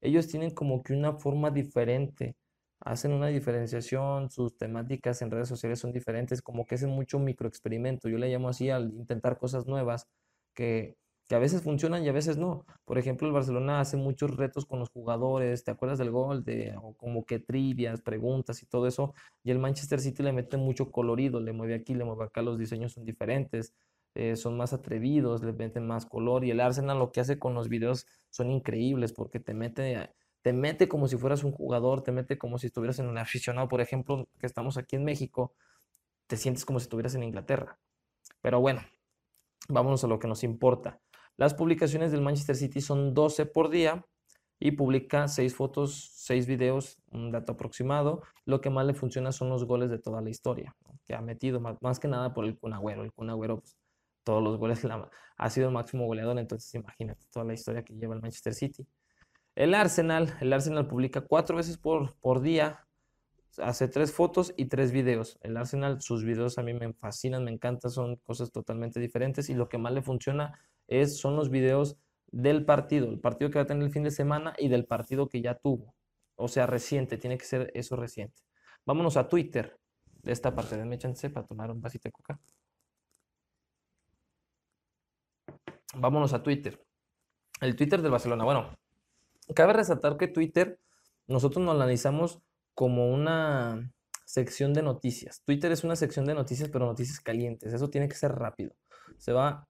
Ellos 0.01 0.29
tienen 0.29 0.53
como 0.53 0.83
que 0.83 0.93
una 0.95 1.15
forma 1.15 1.51
diferente, 1.51 2.37
hacen 2.81 3.13
una 3.13 3.29
diferenciación, 3.29 4.31
sus 4.31 4.57
temáticas 4.57 5.23
en 5.23 5.31
redes 5.33 5.49
sociales 5.49 5.81
son 5.81 5.93
diferentes, 5.93 6.41
como 6.41 6.67
que 6.67 6.77
hacen 6.77 6.91
mucho 6.91 7.19
microexperimento. 7.19 8.09
Yo 8.09 8.19
le 8.19 8.29
llamo 8.29 8.49
así 8.49 8.71
al 8.71 8.93
intentar 8.95 9.39
cosas 9.39 9.67
nuevas 9.67 10.07
que 10.55 10.97
que 11.29 11.35
a 11.35 11.39
veces 11.39 11.63
funcionan 11.63 12.05
y 12.05 12.09
a 12.09 12.13
veces 12.13 12.37
no. 12.37 12.67
Por 12.85 12.99
ejemplo, 12.99 13.27
el 13.27 13.33
Barcelona 13.33 13.81
hace 13.81 13.97
muchos 13.97 14.37
retos 14.37 14.67
con 14.67 14.79
los 14.79 14.91
jugadores, 14.91 15.65
¿te 15.65 15.71
acuerdas 15.71 15.99
del 15.99 16.11
gol? 16.11 16.45
De, 16.45 16.75
o 16.83 16.95
como 16.95 17.25
que 17.25 17.39
trivias, 17.39 18.03
preguntas 18.03 18.63
y 18.63 18.67
todo 18.67 18.87
eso. 18.87 19.15
Y 19.43 19.51
el 19.51 19.59
Manchester 19.59 20.01
City 20.01 20.23
le 20.23 20.33
mete 20.33 20.57
mucho 20.57 20.91
colorido, 20.91 21.41
le 21.41 21.53
mueve 21.53 21.75
aquí, 21.75 21.95
le 21.95 22.05
mueve 22.05 22.25
acá, 22.25 22.43
los 22.43 22.59
diseños 22.59 22.93
son 22.93 23.05
diferentes, 23.05 23.75
eh, 24.15 24.37
son 24.37 24.57
más 24.57 24.73
atrevidos, 24.73 25.43
le 25.43 25.53
meten 25.53 25.87
más 25.87 26.07
color. 26.07 26.45
Y 26.45 26.51
el 26.51 26.61
Arsenal 26.61 26.99
lo 26.99 27.13
que 27.13 27.21
hace 27.21 27.39
con 27.39 27.55
los 27.55 27.69
videos 27.69 28.07
son 28.31 28.51
increíbles 28.51 29.13
porque 29.13 29.41
te 29.41 29.55
mete, 29.55 30.11
te 30.43 30.53
mete 30.53 30.89
como 30.89 31.09
si 31.09 31.17
fueras 31.17 31.45
un 31.45 31.53
jugador, 31.53 32.03
te 32.03 32.13
mete 32.13 32.37
como 32.37 32.59
si 32.59 32.67
estuvieras 32.67 32.99
en 32.99 33.07
un 33.09 33.19
aficionado. 33.19 33.69
Por 33.69 33.81
ejemplo, 33.81 34.29
que 34.39 34.47
estamos 34.47 34.77
aquí 34.77 34.97
en 34.97 35.05
México, 35.05 35.55
te 36.27 36.37
sientes 36.37 36.65
como 36.65 36.79
si 36.81 36.85
estuvieras 36.85 37.15
en 37.15 37.23
Inglaterra. 37.23 37.79
Pero 38.41 38.61
bueno, 38.61 38.83
vámonos 39.69 40.05
a 40.05 40.09
lo 40.09 40.19
que 40.19 40.29
nos 40.29 40.45
importa. 40.45 41.01
Las 41.37 41.55
publicaciones 41.55 42.13
del 42.13 42.21
Manchester 42.21 42.57
City 42.57 42.81
son 42.81 43.15
12 43.15 43.47
por 43.47 43.71
día 43.71 44.05
y 44.59 44.73
publica 44.73 45.27
6 45.27 45.55
fotos, 45.55 46.11
6 46.15 46.47
videos, 46.47 46.99
un 47.11 47.33
dato 47.33 47.53
aproximado. 47.53 48.23
Lo 48.45 48.61
que 48.61 48.71
más 48.71 48.87
le 48.87 48.95
funciona 48.95 49.33
son 49.33 49.49
los 49.49 49.65
goles 49.65 49.91
de 49.91 49.99
toda 49.99 50.21
la 50.21 50.31
historia, 50.31 50.77
que 51.05 51.15
ha 51.15 51.21
metido 51.21 51.61
más, 51.61 51.99
que 51.99 52.09
nada 52.09 52.33
por 52.33 52.45
el 52.45 52.59
Kun 52.59 52.73
El 52.73 53.13
Kun 53.13 53.29
pues, 53.59 53.77
todos 54.23 54.43
los 54.43 54.59
goles 54.59 54.81
ha 55.37 55.51
sido 55.51 55.67
el 55.67 55.75
máximo 55.75 56.07
goleador, 56.07 56.39
entonces 56.39 56.73
imagínate 56.75 57.27
toda 57.33 57.45
la 57.45 57.55
historia 57.55 57.83
que 57.83 57.95
lleva 57.95 58.15
el 58.15 58.21
Manchester 58.21 58.55
City. 58.55 58.87
El 59.55 59.75
Arsenal, 59.75 60.35
el 60.41 60.53
Arsenal 60.53 60.87
publica 60.87 61.23
4 61.23 61.57
veces 61.57 61.77
por, 61.77 62.15
por 62.21 62.41
día 62.41 62.87
hace 63.59 63.89
tres 63.89 64.13
fotos 64.13 64.55
y 64.57 64.67
tres 64.67 64.93
videos. 64.93 65.39
El 65.43 65.57
Arsenal, 65.57 66.01
sus 66.01 66.25
videos 66.25 66.59
a 66.59 66.63
mí 66.63 66.75
me 66.75 66.93
fascinan, 66.93 67.45
me 67.45 67.51
encantan, 67.51 67.91
son 67.91 68.17
cosas 68.17 68.53
totalmente 68.53 69.01
diferentes 69.01 69.51
y 69.51 69.55
lo 69.55 69.69
que 69.69 69.79
más 69.79 69.93
le 69.93 70.03
funciona 70.03 70.59
es, 70.89 71.19
son 71.19 71.37
los 71.37 71.51
videos 71.51 71.97
del 72.29 72.65
partido, 72.65 73.11
el 73.11 73.21
partido 73.21 73.51
que 73.51 73.59
va 73.59 73.65
a 73.65 73.67
tener 73.67 73.83
el 73.83 73.93
fin 73.93 74.05
de 74.05 74.11
semana 74.11 74.55
y 74.59 74.69
del 74.69 74.87
partido 74.87 75.29
que 75.29 75.43
ya 75.43 75.55
tuvo. 75.55 75.95
O 76.37 76.49
sea, 76.49 76.67
reciente, 76.67 77.19
tiene 77.19 77.39
que 77.39 77.45
ser 77.45 77.71
eso 77.75 77.97
reciente. 77.97 78.43
Vámonos 78.87 79.17
a 79.17 79.29
Twitter, 79.29 79.79
de 80.23 80.33
esta 80.33 80.55
parte. 80.55 80.77
de 80.77 80.99
chance 80.99 81.31
para 81.31 81.47
tomar 81.47 81.71
un 81.71 81.81
vasito 81.81 82.09
de 82.09 82.13
coca. 82.13 82.41
Vámonos 85.95 86.33
a 86.33 86.43
Twitter. 86.43 86.83
El 87.61 87.77
Twitter 87.77 88.01
del 88.01 88.11
Barcelona. 88.11 88.45
Bueno, 88.45 88.77
cabe 89.55 89.73
resaltar 89.75 90.17
que 90.17 90.29
Twitter 90.29 90.81
nosotros 91.27 91.65
nos 91.65 91.75
analizamos 91.75 92.41
como 92.75 93.13
una 93.13 93.93
sección 94.25 94.73
de 94.73 94.83
noticias. 94.83 95.43
Twitter 95.45 95.73
es 95.73 95.85
una 95.85 95.97
sección 95.97 96.25
de 96.25 96.35
noticias, 96.35 96.69
pero 96.71 96.87
noticias 96.87 97.21
calientes. 97.21 97.73
Eso 97.73 97.91
tiene 97.91 98.09
que 98.09 98.15
ser 98.15 98.33
rápido. 98.33 98.75
Se 99.19 99.33
va, 99.33 99.69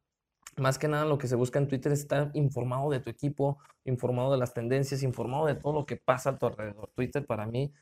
más 0.57 0.79
que 0.79 0.89
nada 0.89 1.05
lo 1.05 1.19
que 1.19 1.27
se 1.27 1.37
busca 1.37 1.59
en 1.59 1.69
Twitter 1.69 1.93
es 1.93 2.01
estar 2.01 2.31
informado 2.35 2.91
de 2.91 3.01
tu 3.01 3.11
equipo, 3.11 3.59
informado 3.85 4.33
de 4.33 4.39
las 4.39 4.55
tendencias, 4.55 5.03
informado 5.03 5.47
de 5.47 5.57
todo 5.57 5.73
lo 5.73 5.87
que 5.87 5.97
pasa 5.97 6.31
a 6.31 6.39
tu 6.39 6.47
alrededor. 6.47 6.93
Twitter 6.95 7.27
para 7.27 7.47
mí 7.47 7.73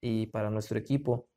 y 0.00 0.26
para 0.26 0.50
nuestro 0.50 0.78
equipo 0.78 1.28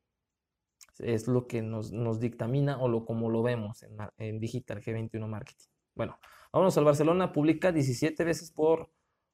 es 0.98 1.28
lo 1.28 1.46
que 1.46 1.62
nos, 1.62 2.20
dictamina 2.20 2.78
o 2.78 2.88
lo 2.88 3.04
como 3.04 3.30
lo 3.30 3.42
vemos 3.42 3.82
en, 3.82 3.96
en 4.18 4.38
Digital 4.38 4.82
G21 4.82 5.26
Marketing. 5.26 5.66
Bueno, 5.94 6.18
vámonos 6.52 6.76
al 6.76 6.84
Barcelona. 6.84 7.32
Publica 7.32 7.72
17 7.72 8.22
veces 8.24 8.50
por, 8.50 8.90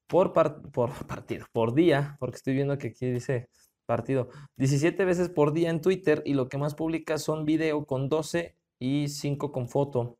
por, 0.06 0.32
por 0.32 1.06
partido, 1.06 1.46
por 1.52 1.74
día, 1.74 2.16
porque 2.20 2.36
estoy 2.36 2.54
viendo 2.54 2.78
que 2.78 2.88
aquí 2.88 3.10
dice 3.10 3.48
partido. 3.86 4.28
17 4.56 5.04
veces 5.04 5.28
por 5.30 5.52
día 5.52 5.70
en 5.70 5.80
Twitter 5.80 6.22
y 6.26 6.34
lo 6.34 6.48
que 6.48 6.58
más 6.58 6.74
publica 6.74 7.18
son 7.18 7.44
video 7.44 7.86
con 7.86 8.08
12 8.08 8.54
y 8.78 9.08
5 9.08 9.52
con 9.52 9.68
foto. 9.68 10.18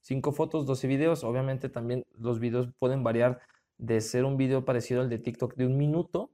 5 0.00 0.32
fotos, 0.32 0.66
12 0.66 0.88
videos. 0.88 1.22
Obviamente 1.22 1.68
también 1.68 2.04
los 2.18 2.40
videos 2.40 2.68
pueden 2.78 3.04
variar 3.04 3.40
de 3.78 4.00
ser 4.00 4.24
un 4.24 4.36
video 4.36 4.64
parecido 4.64 5.00
al 5.00 5.08
de 5.08 5.18
TikTok 5.18 5.54
de 5.54 5.66
un 5.66 5.76
minuto 5.76 6.32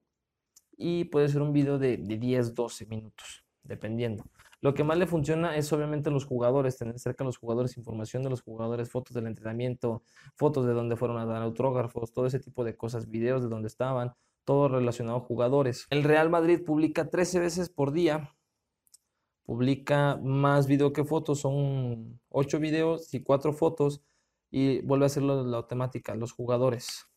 y 0.77 1.05
puede 1.05 1.29
ser 1.29 1.43
un 1.43 1.53
video 1.53 1.79
de, 1.79 1.97
de 1.99 2.17
10, 2.17 2.55
12 2.55 2.87
minutos, 2.87 3.45
dependiendo. 3.63 4.25
Lo 4.61 4.75
que 4.75 4.83
más 4.83 4.99
le 4.99 5.07
funciona 5.07 5.57
es 5.57 5.73
obviamente 5.73 6.11
los 6.11 6.25
jugadores, 6.25 6.77
tener 6.77 6.99
cerca 6.99 7.23
a 7.23 7.27
los 7.27 7.39
jugadores, 7.39 7.77
información 7.77 8.25
de 8.25 8.31
los 8.31 8.43
jugadores, 8.43 8.91
fotos 8.91 9.15
del 9.15 9.29
entrenamiento, 9.29 10.03
fotos 10.35 10.67
de 10.67 10.73
dónde 10.73 10.97
fueron 10.97 11.19
a 11.19 11.27
dar 11.27 11.43
autógrafos, 11.43 12.13
todo 12.13 12.27
ese 12.27 12.41
tipo 12.41 12.65
de 12.65 12.77
cosas, 12.77 13.09
videos 13.09 13.43
de 13.43 13.49
dónde 13.49 13.69
estaban, 13.69 14.15
todo 14.49 14.69
relacionado 14.69 15.19
a 15.19 15.21
jugadores. 15.21 15.87
El 15.91 16.05
Real 16.05 16.31
Madrid 16.31 16.65
publica 16.65 17.11
13 17.11 17.39
veces 17.39 17.69
por 17.69 17.93
día, 17.93 18.35
publica 19.45 20.19
más 20.23 20.67
video 20.67 20.95
que 20.95 21.05
fotos, 21.05 21.41
son 21.41 22.19
8 22.31 22.59
videos 22.59 23.13
y 23.13 23.23
4 23.23 23.53
fotos, 23.53 24.01
y 24.51 24.81
vuelve 24.87 25.05
a 25.05 25.09
hacerlo 25.09 25.45
la 25.45 25.67
temática, 25.67 26.15
los 26.15 26.33
jugadores. 26.33 27.11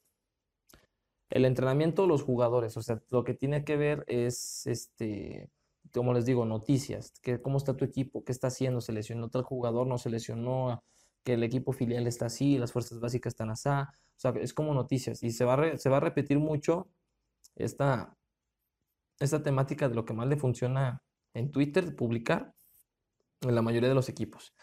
El 1.29 1.45
entrenamiento, 1.45 2.05
los 2.05 2.21
jugadores, 2.21 2.75
o 2.75 2.81
sea, 2.81 3.01
lo 3.11 3.23
que 3.23 3.33
tiene 3.33 3.63
que 3.63 3.77
ver 3.77 4.03
es 4.07 4.67
este 4.67 5.49
como 5.93 6.13
les 6.13 6.25
digo, 6.25 6.45
noticias, 6.45 7.13
que 7.21 7.41
cómo 7.41 7.57
está 7.57 7.77
tu 7.77 7.85
equipo, 7.85 8.25
qué 8.25 8.33
está 8.33 8.47
haciendo, 8.47 8.81
se 8.81 8.91
lesionó 8.91 9.29
tal 9.29 9.43
jugador, 9.43 9.87
no 9.87 9.97
se 9.97 10.09
lesionó, 10.09 10.83
que 11.23 11.33
el 11.33 11.43
equipo 11.43 11.71
filial 11.71 12.07
está 12.07 12.25
así, 12.25 12.57
las 12.57 12.71
fuerzas 12.73 12.99
básicas 12.99 13.31
están 13.31 13.51
así, 13.51 13.69
o 13.69 13.87
sea, 14.15 14.31
es 14.31 14.53
como 14.53 14.73
noticias 14.73 15.23
y 15.23 15.31
se 15.31 15.45
va 15.45 15.55
a, 15.55 15.77
se 15.77 15.89
va 15.89 15.97
a 15.97 16.01
repetir 16.01 16.39
mucho 16.39 16.89
esta, 17.55 18.15
esta 19.19 19.43
temática 19.43 19.89
de 19.89 19.95
lo 19.95 20.05
que 20.05 20.13
más 20.13 20.27
le 20.27 20.37
funciona 20.37 21.01
en 21.33 21.51
Twitter, 21.51 21.95
publicar 21.95 22.53
en 23.41 23.55
la 23.55 23.61
mayoría 23.61 23.89
de 23.89 23.95
los 23.95 24.09
equipos. 24.09 24.53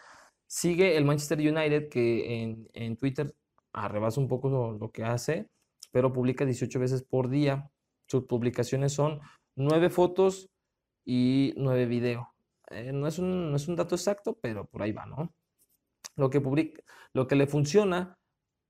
Sigue 0.46 0.96
el 0.96 1.04
Manchester 1.04 1.38
United 1.38 1.88
que 1.88 2.42
en, 2.42 2.68
en 2.72 2.96
Twitter 2.96 3.34
arrebasa 3.72 4.20
un 4.20 4.28
poco 4.28 4.48
lo, 4.78 4.90
que 4.90 5.04
hace, 5.04 5.48
pero 5.92 6.12
publica 6.12 6.44
18 6.44 6.78
veces 6.80 7.02
por 7.02 7.28
día. 7.28 7.70
Sus 8.06 8.24
publicaciones 8.24 8.92
son 8.92 9.20
9 9.56 9.90
fotos, 9.90 10.48
y 11.08 11.54
9 11.56 11.86
video. 11.86 12.34
Eh, 12.70 12.92
no, 12.92 13.06
es 13.06 13.18
un, 13.18 13.50
no, 13.50 13.56
es 13.56 13.66
un, 13.66 13.76
dato 13.76 13.94
exacto, 13.94 14.38
pero 14.42 14.66
por 14.66 14.82
ahí 14.82 14.92
va, 14.92 15.06
¿no? 15.06 15.32
Lo 16.16 16.28
que, 16.28 16.42
publica, 16.42 16.82
lo 17.14 17.26
que 17.26 17.34
le 17.34 17.46
funciona, 17.46 18.17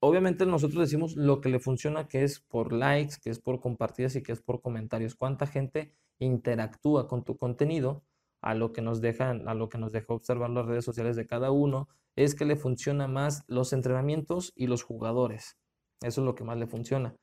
obviamente 0.01 0.47
nosotros 0.47 0.81
decimos 0.81 1.17
lo 1.17 1.41
que 1.41 1.49
le 1.49 1.61
funciona, 1.61 2.09
que 2.09 2.25
es 2.25 2.41
por 2.41 2.73
likes, 2.73 3.17
que 3.23 3.31
es 3.31 3.41
por 3.41 3.61
compartidas 3.61 4.17
y 4.17 4.23
que 4.23 4.33
es 4.33 4.41
por 4.41 4.61
comentarios. 4.61 5.15
¿Cuánta 5.15 5.47
gente 5.47 5.93
interactúa 6.19 7.09
con 7.09 7.25
tu 7.25 7.37
contenido? 7.37 8.03
A 8.41 8.55
lo 8.55 8.73
que 8.73 8.83
nos 8.83 9.01
dejan, 9.01 9.49
a 9.49 9.55
lo 9.55 9.69
que 9.69 9.79
nos 9.79 9.93
deja 9.93 10.15
observar 10.15 10.51
las 10.51 10.67
redes 10.67 10.85
sociales 10.85 11.17
de 11.17 11.27
cada 11.27 11.51
uno, 11.51 11.89
es 12.15 12.35
que 12.35 12.45
le 12.45 12.57
funciona 12.57 13.09
más 13.09 13.45
los 13.49 13.73
entrenamientos 13.73 14.53
y 14.55 14.67
los 14.67 14.83
jugadores. 14.83 15.57
Eso 16.03 16.21
es 16.21 16.25
lo 16.25 16.35
que 16.35 16.45
más 16.45 16.59
le 16.59 16.67
funciona. 16.67 17.17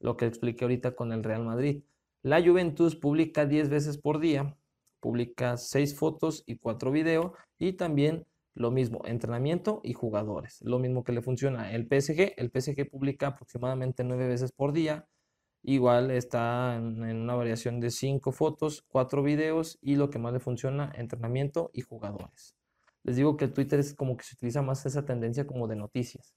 Lo 0.00 0.16
que 0.16 0.26
expliqué 0.26 0.64
ahorita 0.64 0.94
con 0.94 1.12
el 1.12 1.24
Real 1.24 1.44
Madrid. 1.44 1.82
La 2.22 2.42
Juventus 2.42 2.96
publica 2.96 3.46
10 3.46 3.68
veces 3.68 3.98
por 3.98 4.18
día, 4.18 4.56
publica 5.00 5.56
6 5.56 5.96
fotos 5.96 6.44
y 6.46 6.56
4 6.56 6.90
videos 6.90 7.32
y 7.58 7.74
también 7.74 8.26
lo 8.58 8.72
mismo, 8.72 9.02
entrenamiento 9.04 9.80
y 9.84 9.92
jugadores. 9.92 10.60
Lo 10.62 10.80
mismo 10.80 11.04
que 11.04 11.12
le 11.12 11.22
funciona 11.22 11.72
el 11.72 11.86
PSG, 11.86 12.34
el 12.36 12.50
PSG 12.50 12.90
publica 12.90 13.28
aproximadamente 13.28 14.02
9 14.02 14.26
veces 14.26 14.50
por 14.50 14.72
día, 14.72 15.06
igual 15.62 16.10
está 16.10 16.74
en, 16.74 17.00
una 17.02 17.36
variación 17.36 17.78
de 17.78 17.90
5 17.90 18.32
fotos, 18.32 18.82
4 18.88 19.22
videos 19.22 19.78
y 19.80 19.94
lo 19.94 20.10
que 20.10 20.18
más 20.18 20.32
le 20.32 20.40
funciona, 20.40 20.92
entrenamiento 20.96 21.70
y 21.72 21.82
jugadores. 21.82 22.56
Les 23.04 23.16
digo 23.16 23.36
que 23.36 23.44
el 23.44 23.52
Twitter 23.52 23.78
es 23.78 23.94
como 23.94 24.16
que 24.16 24.24
se 24.24 24.34
utiliza 24.34 24.60
más 24.60 24.84
esa 24.86 25.04
tendencia 25.04 25.46
como 25.46 25.68
de 25.68 25.76
noticias. 25.76 26.34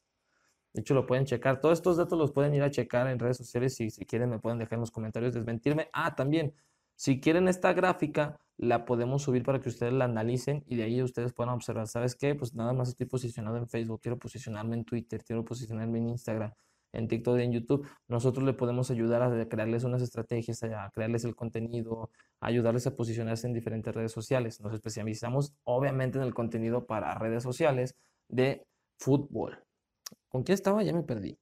De 0.73 0.81
hecho, 0.81 0.93
lo 0.93 1.07
pueden 1.07 1.25
checar. 1.25 1.59
Todos 1.59 1.79
estos 1.79 1.97
datos 1.97 2.17
los 2.19 2.31
pueden 2.31 2.53
ir 2.53 2.61
a 2.61 2.69
checar 2.69 3.07
en 3.07 3.19
redes 3.19 3.37
sociales 3.37 3.79
y 3.81 3.89
si 3.89 4.05
quieren 4.05 4.29
me 4.29 4.39
pueden 4.39 4.59
dejar 4.59 4.75
en 4.75 4.81
los 4.81 4.91
comentarios 4.91 5.33
desmentirme. 5.33 5.89
Ah, 5.91 6.15
también, 6.15 6.53
si 7.01 7.20
quieren 7.20 7.48
esta 7.48 7.74
gráfica, 7.74 8.39
la 8.58 8.86
podemos 8.86 9.24
subir 9.24 9.41
para 9.41 9.60
que 9.60 9.70
ustedes 9.70 9.91
la 9.91 10.05
analicen 10.05 10.63
y 10.67 10.75
de 10.75 10.84
ahí 10.84 11.01
ustedes 11.01 11.34
puedan 11.34 11.51
observar, 11.51 11.88
¿sabes 11.88 12.15
qué? 12.15 12.36
Pues 12.36 12.53
nada 12.53 12.74
más 12.74 12.89
estoy 12.89 13.08
posicionado 13.08 13.58
en 13.58 13.67
Facebook, 13.67 14.01
quiero 14.01 14.20
posicionarme 14.20 14.75
en 14.75 14.86
Twitter, 14.86 15.24
quiero 15.24 15.43
posicionarme 15.43 15.98
en 15.98 16.10
Instagram, 16.10 16.53
en 16.93 17.08
TikTok 17.08 17.39
y 17.39 17.41
en 17.41 17.53
YouTube. 17.53 17.88
Nosotros 18.08 18.46
le 18.46 18.53
podemos 18.53 18.91
ayudar 18.91 19.24
a 19.24 19.50
crearles 19.50 19.84
unas 19.84 20.03
estrategias, 20.03 20.62
a 20.62 20.91
crearles 20.93 21.25
el 21.25 21.36
contenido, 21.36 22.12
a 22.39 22.46
ayudarles 22.46 22.86
a 22.86 22.96
posicionarse 22.96 23.48
en 23.48 23.53
diferentes 23.53 23.96
redes 23.96 24.12
sociales. 24.12 24.62
Nos 24.62 24.75
especializamos 24.75 25.55
obviamente 25.63 26.20
en 26.20 26.24
el 26.24 26.36
contenido 26.36 26.86
para 26.86 27.15
redes 27.15 27.41
sociales 27.41 27.96
de 28.29 28.63
fútbol. 29.00 29.63
¿Con 30.29 30.43
quién 30.43 30.53
estaba? 30.53 30.84
Ya 30.84 30.93
me 30.93 31.01
perdí. 31.01 31.36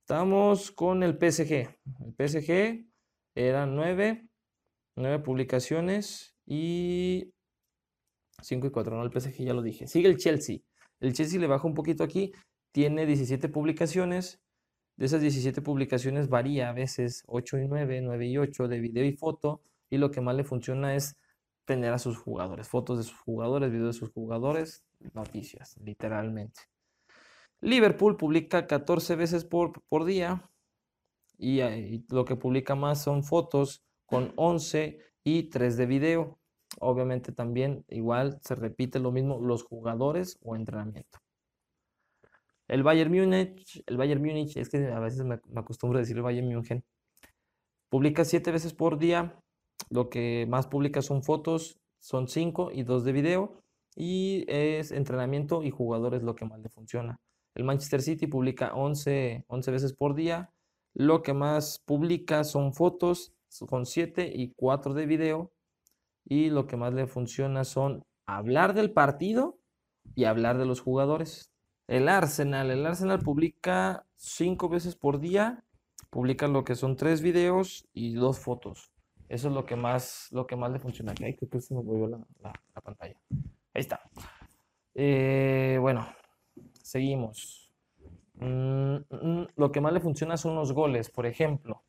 Estábamos 0.00 0.70
con 0.70 1.02
el 1.02 1.18
PSG. 1.18 1.68
El 2.00 2.14
PSG 2.16 2.86
eran 3.34 3.76
nueve, 3.76 4.30
nueve 4.96 5.18
publicaciones 5.20 6.34
y 6.46 7.32
5 8.42 8.66
y 8.66 8.70
4. 8.70 8.96
No, 8.96 9.02
el 9.04 9.12
PSG 9.12 9.44
ya 9.44 9.54
lo 9.54 9.62
dije. 9.62 9.86
Sigue 9.86 10.08
el 10.08 10.16
Chelsea. 10.16 10.58
El 11.00 11.12
Chelsea 11.12 11.40
le 11.40 11.46
baja 11.46 11.66
un 11.66 11.74
poquito 11.74 12.04
aquí. 12.04 12.32
Tiene 12.72 13.06
17 13.06 13.48
publicaciones. 13.48 14.40
De 14.96 15.06
esas 15.06 15.20
17 15.20 15.62
publicaciones 15.62 16.28
varía 16.28 16.68
a 16.68 16.72
veces 16.72 17.22
8 17.26 17.58
y 17.58 17.68
9, 17.68 18.00
9 18.02 18.26
y 18.26 18.38
8 18.38 18.68
de 18.68 18.80
video 18.80 19.04
y 19.04 19.12
foto. 19.12 19.62
Y 19.90 19.98
lo 19.98 20.10
que 20.10 20.20
más 20.20 20.36
le 20.36 20.44
funciona 20.44 20.94
es 20.94 21.16
tener 21.64 21.92
a 21.92 21.98
sus 21.98 22.18
jugadores, 22.18 22.68
fotos 22.68 22.98
de 22.98 23.04
sus 23.04 23.18
jugadores, 23.18 23.70
videos 23.70 23.94
de 23.94 24.00
sus 24.00 24.10
jugadores, 24.10 24.84
noticias, 25.14 25.76
literalmente. 25.82 26.60
Liverpool 27.60 28.16
publica 28.16 28.66
14 28.66 29.14
veces 29.16 29.44
por, 29.44 29.82
por 29.88 30.04
día 30.04 30.50
y, 31.38 32.04
lo 32.08 32.24
que 32.24 32.36
publica 32.36 32.74
más 32.74 33.02
son 33.02 33.22
fotos 33.22 33.84
con 34.12 34.34
11 34.36 34.98
y 35.24 35.44
3 35.44 35.78
de 35.78 35.86
video. 35.86 36.38
Obviamente 36.80 37.32
también 37.32 37.86
igual 37.88 38.38
se 38.42 38.54
repite 38.54 38.98
lo 38.98 39.10
mismo 39.10 39.40
los 39.40 39.64
jugadores 39.64 40.38
o 40.42 40.54
entrenamiento. 40.54 41.18
El 42.68 42.82
Bayern 42.82 43.10
Múnich, 43.10 43.82
el 43.86 43.96
Bayern 43.96 44.20
Múnich, 44.20 44.58
es 44.58 44.68
que 44.68 44.86
a 44.86 45.00
veces 45.00 45.24
me, 45.24 45.40
acostumbro 45.56 45.96
a 45.96 46.02
decir 46.02 46.18
el 46.18 46.22
Bayern 46.22 46.46
München, 46.46 46.84
publica 47.88 48.26
7 48.26 48.52
veces 48.52 48.74
por 48.74 48.98
día. 48.98 49.40
Lo 49.88 50.10
que 50.10 50.46
más 50.46 50.66
publica 50.66 51.00
son 51.00 51.22
fotos, 51.22 51.80
son 51.98 52.28
5 52.28 52.70
y 52.70 52.82
2 52.82 53.04
de 53.04 53.12
video. 53.12 53.62
Y 53.96 54.44
es 54.46 54.92
entrenamiento 54.92 55.62
y 55.62 55.70
jugadores 55.70 56.22
lo 56.22 56.34
que 56.34 56.44
más 56.44 56.60
le 56.60 56.68
funciona. 56.68 57.18
El 57.54 57.64
Manchester 57.64 58.02
City 58.02 58.26
publica 58.26 58.74
11, 58.74 59.46
11 59.48 59.70
veces 59.70 59.94
por 59.94 60.14
día. 60.14 60.52
Lo 60.92 61.22
que 61.22 61.32
más 61.32 61.78
publica 61.86 62.44
son 62.44 62.74
fotos, 62.74 63.32
con 63.68 63.86
7 63.86 64.30
y 64.34 64.52
4 64.54 64.94
de 64.94 65.06
video. 65.06 65.52
Y 66.24 66.50
lo 66.50 66.66
que 66.66 66.76
más 66.76 66.94
le 66.94 67.06
funciona 67.06 67.64
son 67.64 68.04
hablar 68.26 68.74
del 68.74 68.92
partido 68.92 69.58
y 70.14 70.24
hablar 70.24 70.58
de 70.58 70.66
los 70.66 70.80
jugadores. 70.80 71.52
El 71.88 72.08
Arsenal, 72.08 72.70
el 72.70 72.86
Arsenal 72.86 73.18
publica 73.18 74.06
5 74.16 74.68
veces 74.68 74.96
por 74.96 75.20
día. 75.20 75.64
Publica 76.10 76.46
lo 76.48 76.64
que 76.64 76.74
son 76.74 76.96
3 76.96 77.22
videos 77.22 77.86
y 77.92 78.14
2 78.14 78.38
fotos. 78.38 78.92
Eso 79.28 79.48
es 79.48 79.54
lo 79.54 79.64
que 79.64 79.76
más, 79.76 80.28
lo 80.30 80.46
que 80.46 80.56
más 80.56 80.70
le 80.70 80.78
funciona. 80.78 81.14
Ay, 81.22 81.34
creo 81.36 81.48
que 81.48 81.60
se 81.60 81.74
me 81.74 81.82
movió 81.82 82.06
la, 82.06 82.18
la, 82.42 82.80
pantalla. 82.82 83.16
Ahí 83.30 83.80
está. 83.80 84.00
Eh, 84.94 85.78
bueno, 85.80 86.06
seguimos. 86.82 87.72
Mm, 88.34 88.96
mm, 89.08 89.46
lo 89.56 89.72
que 89.72 89.80
más 89.80 89.92
le 89.94 90.00
funciona 90.00 90.36
son 90.36 90.54
los 90.54 90.72
goles. 90.72 91.10
Por 91.10 91.24
ejemplo, 91.24 91.82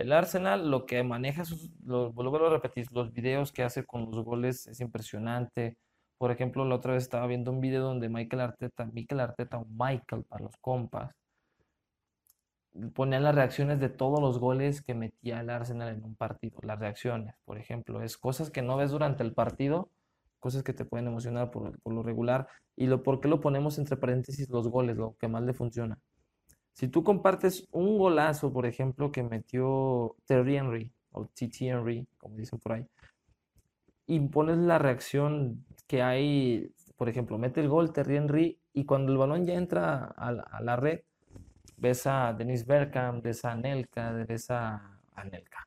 el 0.00 0.12
Arsenal 0.12 0.70
lo 0.70 0.86
que 0.86 1.02
maneja, 1.02 1.44
sus, 1.44 1.70
lo, 1.84 2.12
vuelvo 2.12 2.46
a 2.46 2.50
repetir, 2.50 2.86
los 2.92 3.12
videos 3.12 3.52
que 3.52 3.62
hace 3.64 3.84
con 3.84 4.10
los 4.10 4.24
goles 4.24 4.66
es 4.66 4.80
impresionante. 4.80 5.76
Por 6.18 6.30
ejemplo, 6.30 6.64
la 6.64 6.76
otra 6.76 6.94
vez 6.94 7.04
estaba 7.04 7.26
viendo 7.26 7.50
un 7.50 7.60
video 7.60 7.82
donde 7.82 8.08
Michael 8.08 8.42
Arteta, 8.42 8.86
Michael 8.86 9.20
Arteta 9.20 9.58
o 9.58 9.66
Michael 9.66 10.24
para 10.24 10.44
los 10.44 10.56
compas, 10.60 11.12
ponía 12.94 13.20
las 13.20 13.34
reacciones 13.34 13.80
de 13.80 13.88
todos 13.88 14.20
los 14.20 14.38
goles 14.38 14.82
que 14.82 14.94
metía 14.94 15.40
el 15.40 15.50
Arsenal 15.50 15.88
en 15.94 16.04
un 16.04 16.14
partido. 16.16 16.58
Las 16.62 16.78
reacciones, 16.78 17.34
por 17.44 17.58
ejemplo, 17.58 18.02
es 18.02 18.16
cosas 18.16 18.50
que 18.50 18.62
no 18.62 18.76
ves 18.76 18.90
durante 18.90 19.22
el 19.22 19.34
partido, 19.34 19.90
cosas 20.38 20.62
que 20.62 20.72
te 20.72 20.84
pueden 20.84 21.08
emocionar 21.08 21.50
por, 21.50 21.78
lo 21.84 22.02
regular. 22.02 22.48
Y 22.76 22.86
lo, 22.86 23.02
¿por 23.02 23.20
qué 23.20 23.28
lo 23.28 23.40
ponemos 23.40 23.78
entre 23.78 23.96
paréntesis 23.96 24.48
los 24.50 24.68
goles? 24.68 24.96
Lo 24.96 25.16
que 25.18 25.28
más 25.28 25.42
le 25.42 25.54
funciona. 25.54 25.98
Si 26.78 26.86
tú 26.86 27.02
compartes 27.02 27.66
un 27.72 27.98
golazo, 27.98 28.52
por 28.52 28.64
ejemplo, 28.64 29.10
que 29.10 29.24
metió 29.24 30.14
Terry 30.26 30.58
Henry, 30.58 30.92
o 31.10 31.24
TT 31.26 31.62
Henry, 31.62 32.06
como 32.18 32.36
dicen 32.36 32.60
por 32.60 32.74
ahí, 32.74 32.86
y 34.06 34.20
pones 34.20 34.58
la 34.58 34.78
reacción 34.78 35.66
que 35.88 36.02
hay, 36.02 36.72
por 36.96 37.08
ejemplo, 37.08 37.36
mete 37.36 37.60
el 37.60 37.68
gol 37.68 37.92
Terry 37.92 38.18
Henry 38.18 38.60
y 38.72 38.84
cuando 38.84 39.10
el 39.10 39.18
balón 39.18 39.44
ya 39.44 39.54
entra 39.54 40.04
a 40.04 40.30
la, 40.30 40.76
red, 40.76 41.00
ves 41.78 42.06
a 42.06 42.32
Denis 42.32 42.64
Bergkamp, 42.64 43.24
ves 43.24 43.44
a 43.44 43.50
Anelka, 43.50 44.12
ves 44.12 44.48
a 44.52 45.00
Anelka. 45.16 45.66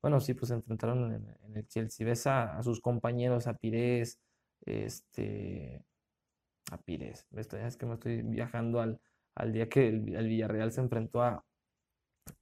Bueno, 0.00 0.20
sí, 0.20 0.34
pues 0.34 0.50
se 0.50 0.54
enfrentaron 0.54 1.12
en, 1.12 1.56
el 1.56 1.66
Chelsea. 1.66 2.06
Ves 2.06 2.28
a, 2.28 2.62
sus 2.62 2.80
compañeros, 2.80 3.48
a 3.48 3.54
Pires, 3.54 4.20
este, 4.64 5.84
a 6.70 6.78
Pires. 6.78 7.26
Es 7.32 7.76
que 7.76 7.86
me 7.86 7.94
estoy 7.94 8.22
viajando 8.22 8.80
al, 8.80 9.00
día 9.52 9.68
que 9.68 9.88
el, 9.88 10.28
Villarreal 10.28 10.72
se 10.72 10.80
enfrentó 10.80 11.22
a, 11.22 11.44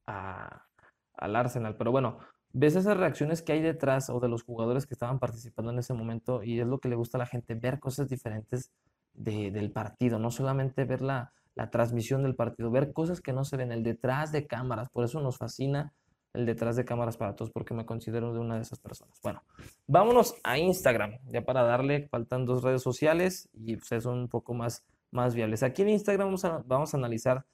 al 0.07 1.37
Arsenal. 1.37 1.77
Pero 1.77 1.93
bueno, 1.93 2.19
ves 2.53 2.77
esas 2.77 2.97
reacciones 2.97 3.43
que 3.43 3.53
hay 3.53 3.63
detrás 3.63 4.11
o 4.11 4.21
de 4.21 4.29
los 4.29 4.43
jugadores 4.43 4.87
que 4.87 4.95
estaban 4.95 5.19
participando 5.19 5.73
en 5.73 5.79
ese 5.79 5.95
momento 5.95 6.43
y 6.43 6.61
es 6.61 6.67
lo 6.67 6.79
que 6.79 6.89
le 6.89 6.97
gusta 6.97 7.19
a 7.19 7.21
la 7.21 7.27
gente, 7.27 7.55
ver 7.55 7.79
cosas 7.79 8.09
diferentes 8.09 8.73
del 9.15 9.73
partido, 9.73 10.19
no 10.19 10.31
solamente 10.31 10.85
ver 10.85 11.03
la, 11.03 11.33
transmisión 11.71 12.23
del 12.23 12.35
partido, 12.35 12.71
ver 12.71 12.95
cosas 12.95 13.21
que 13.21 13.35
no 13.35 13.45
se 13.45 13.59
ven, 13.59 13.71
el 13.71 13.83
detrás 13.83 14.33
de 14.33 14.47
cámaras, 14.47 14.89
por 14.89 15.05
eso 15.05 15.21
nos 15.21 15.37
fascina 15.37 15.93
el 16.33 16.47
detrás 16.47 16.75
de 16.77 16.87
cámaras 16.87 17.19
para 17.19 17.37
todos, 17.37 17.51
porque 17.51 17.75
me 17.75 17.85
considero 17.85 18.33
de 18.33 18.41
una 18.41 18.55
de 18.55 18.63
esas 18.63 18.79
personas. 18.79 19.19
Bueno, 19.23 19.43
vámonos 19.87 20.35
a 20.43 20.59
Instagram, 20.59 21.19
ya 21.27 21.43
para 21.43 21.63
darle, 21.63 22.09
faltan 22.09 22.47
dos 22.47 22.63
redes 22.63 22.83
sociales 22.83 23.51
y 23.53 23.77
ustedes 23.77 24.05
son 24.05 24.21
un 24.21 24.29
poco 24.29 24.55
más, 24.55 24.87
más 25.11 25.35
viables. 25.35 25.63
Aquí 25.63 25.83
en 25.83 25.91
Instagram 25.91 26.29
vamos 26.29 26.45
a, 26.45 26.63
vamos 26.67 26.95
a 26.95 26.97
analizar 26.97 27.45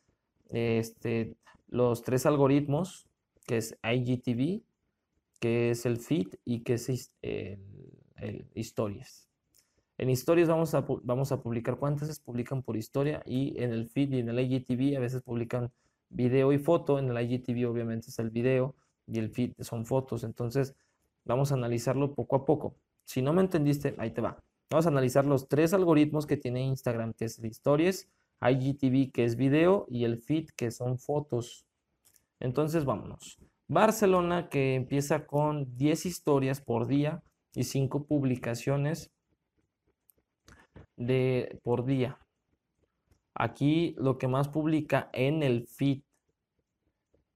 este, 0.51 1.37
los 1.69 2.03
tres 2.03 2.27
algoritmos, 2.27 3.07
que 3.47 3.59
es 3.59 3.79
IGTV, 3.83 4.63
que 5.41 5.71
es 5.71 5.87
el 5.87 5.99
feed 5.99 6.29
y 6.45 6.61
que 6.61 6.75
es 6.75 7.13
el, 7.23 8.47
historias. 8.55 9.29
En 9.99 10.11
historias 10.11 10.49
vamos 10.49 10.75
a, 10.75 10.85
vamos 11.03 11.33
a 11.33 11.43
publicar 11.43 11.77
cuántas 11.77 12.15
se 12.15 12.23
publican 12.23 12.63
por 12.63 12.77
historia 12.77 13.23
y 13.25 13.63
en 13.63 13.73
el 13.73 13.89
feed 13.89 14.13
y 14.13 14.19
en 14.21 14.29
el 14.29 14.41
IGTV 14.41 14.97
a 14.97 15.01
veces 15.01 15.23
publican 15.23 15.71
video 16.11 16.53
y 16.53 16.59
foto. 16.59 16.99
En 16.99 17.09
el 17.09 17.19
IGTV 17.19 17.69
obviamente 17.69 18.09
es 18.09 18.19
el 18.19 18.31
video 18.31 18.75
y 19.07 19.19
el 19.19 19.31
feed 19.31 19.53
son 19.61 19.87
fotos. 19.87 20.25
Entonces 20.25 20.75
vamos 21.25 21.53
a 21.53 21.55
analizarlo 21.55 22.15
poco 22.15 22.37
a 22.37 22.45
poco. 22.45 22.77
Si 23.05 23.23
no 23.23 23.33
me 23.33 23.41
entendiste, 23.41 23.95
ahí 23.99 24.11
te 24.11 24.21
va. 24.21 24.43
Vamos 24.69 24.87
a 24.87 24.89
analizar 24.89 25.27
los 25.27 25.49
tres 25.49 25.73
algoritmos 25.73 26.27
que 26.27 26.37
tiene 26.37 26.63
Instagram, 26.63 27.13
que 27.13 27.27
es 27.27 27.39
el 27.39 27.47
Stories, 27.47 28.09
IGTV, 28.41 29.13
que 29.13 29.25
es 29.25 29.37
video, 29.37 29.87
y 29.89 30.05
el 30.05 30.19
feed, 30.19 30.49
que 30.57 30.73
son 30.73 30.99
fotos. 30.99 31.67
Entonces, 32.41 32.85
vámonos. 32.85 33.39
Barcelona 33.69 34.49
que 34.49 34.75
empieza 34.75 35.27
con 35.27 35.77
10 35.77 36.07
historias 36.07 36.61
por 36.61 36.87
día 36.87 37.23
y 37.55 37.65
5 37.65 38.07
publicaciones 38.07 39.13
de, 40.97 41.59
por 41.63 41.85
día. 41.85 42.19
Aquí 43.35 43.95
lo 43.99 44.19
que 44.19 44.29
más 44.29 44.49
publica 44.49 45.11
en 45.13 45.43
el 45.43 45.67
feed. 45.67 46.03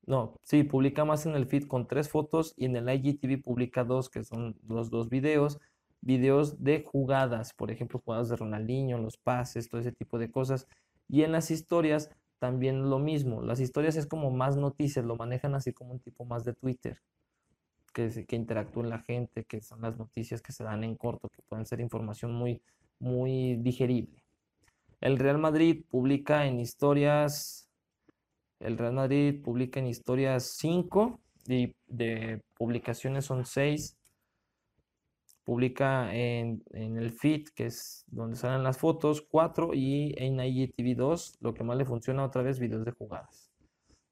No, 0.06 0.34
sí, 0.42 0.64
publica 0.64 1.04
más 1.04 1.26
en 1.26 1.36
el 1.36 1.46
feed 1.46 1.68
con 1.68 1.86
tres 1.86 2.08
fotos 2.08 2.54
y 2.56 2.64
en 2.64 2.74
el 2.74 2.88
IGTV 2.88 3.42
publica 3.42 3.84
dos, 3.84 4.08
que 4.08 4.24
son 4.24 4.56
los 4.66 4.90
dos 4.90 5.08
videos. 5.08 5.60
Videos 6.02 6.62
de 6.62 6.82
jugadas, 6.82 7.52
por 7.54 7.70
ejemplo, 7.70 8.00
jugadas 8.04 8.28
de 8.28 8.36
Ronaldinho, 8.36 8.98
los 8.98 9.16
pases, 9.16 9.68
todo 9.68 9.80
ese 9.80 9.92
tipo 9.92 10.18
de 10.18 10.30
cosas. 10.30 10.66
Y 11.08 11.22
en 11.22 11.32
las 11.32 11.50
historias 11.50 12.10
también 12.40 12.88
lo 12.88 12.98
mismo. 12.98 13.42
Las 13.42 13.60
historias 13.60 13.96
es 13.96 14.06
como 14.06 14.30
más 14.30 14.56
noticias, 14.56 15.04
lo 15.04 15.14
manejan 15.16 15.54
así 15.54 15.72
como 15.72 15.92
un 15.92 16.00
tipo 16.00 16.24
más 16.24 16.44
de 16.44 16.54
Twitter, 16.54 17.00
que, 17.92 18.08
que 18.26 18.82
la 18.82 18.98
gente, 19.00 19.44
que 19.44 19.60
son 19.60 19.82
las 19.82 19.96
noticias 19.98 20.42
que 20.42 20.52
se 20.52 20.64
dan 20.64 20.82
en 20.82 20.96
corto, 20.96 21.28
que 21.28 21.42
pueden 21.42 21.66
ser 21.66 21.80
información 21.80 22.32
muy, 22.32 22.62
muy 22.98 23.56
digerible. 23.56 24.24
El 25.00 25.18
Real 25.18 25.38
Madrid 25.38 25.84
publica 25.88 26.46
en 26.46 26.60
historias, 26.60 27.68
el 28.58 28.78
Real 28.78 28.94
Madrid 28.94 29.42
publica 29.42 29.78
en 29.80 29.86
historias 29.86 30.44
5 30.58 31.20
y 31.46 31.74
de 31.88 32.42
publicaciones 32.56 33.26
son 33.26 33.44
6 33.44 33.96
publica 35.50 36.14
en, 36.14 36.62
el 36.72 37.10
feed, 37.10 37.48
que 37.56 37.66
es 37.66 38.04
donde 38.06 38.36
salen 38.36 38.62
las 38.62 38.78
fotos, 38.78 39.20
4 39.20 39.74
y 39.74 40.14
en 40.16 40.38
IGTV 40.38 40.94
2, 40.96 41.38
lo 41.40 41.54
que 41.54 41.64
más 41.64 41.76
le 41.76 41.84
funciona 41.84 42.24
otra 42.24 42.42
vez, 42.42 42.60
videos 42.60 42.84
de 42.84 42.92
jugadas. 42.92 43.50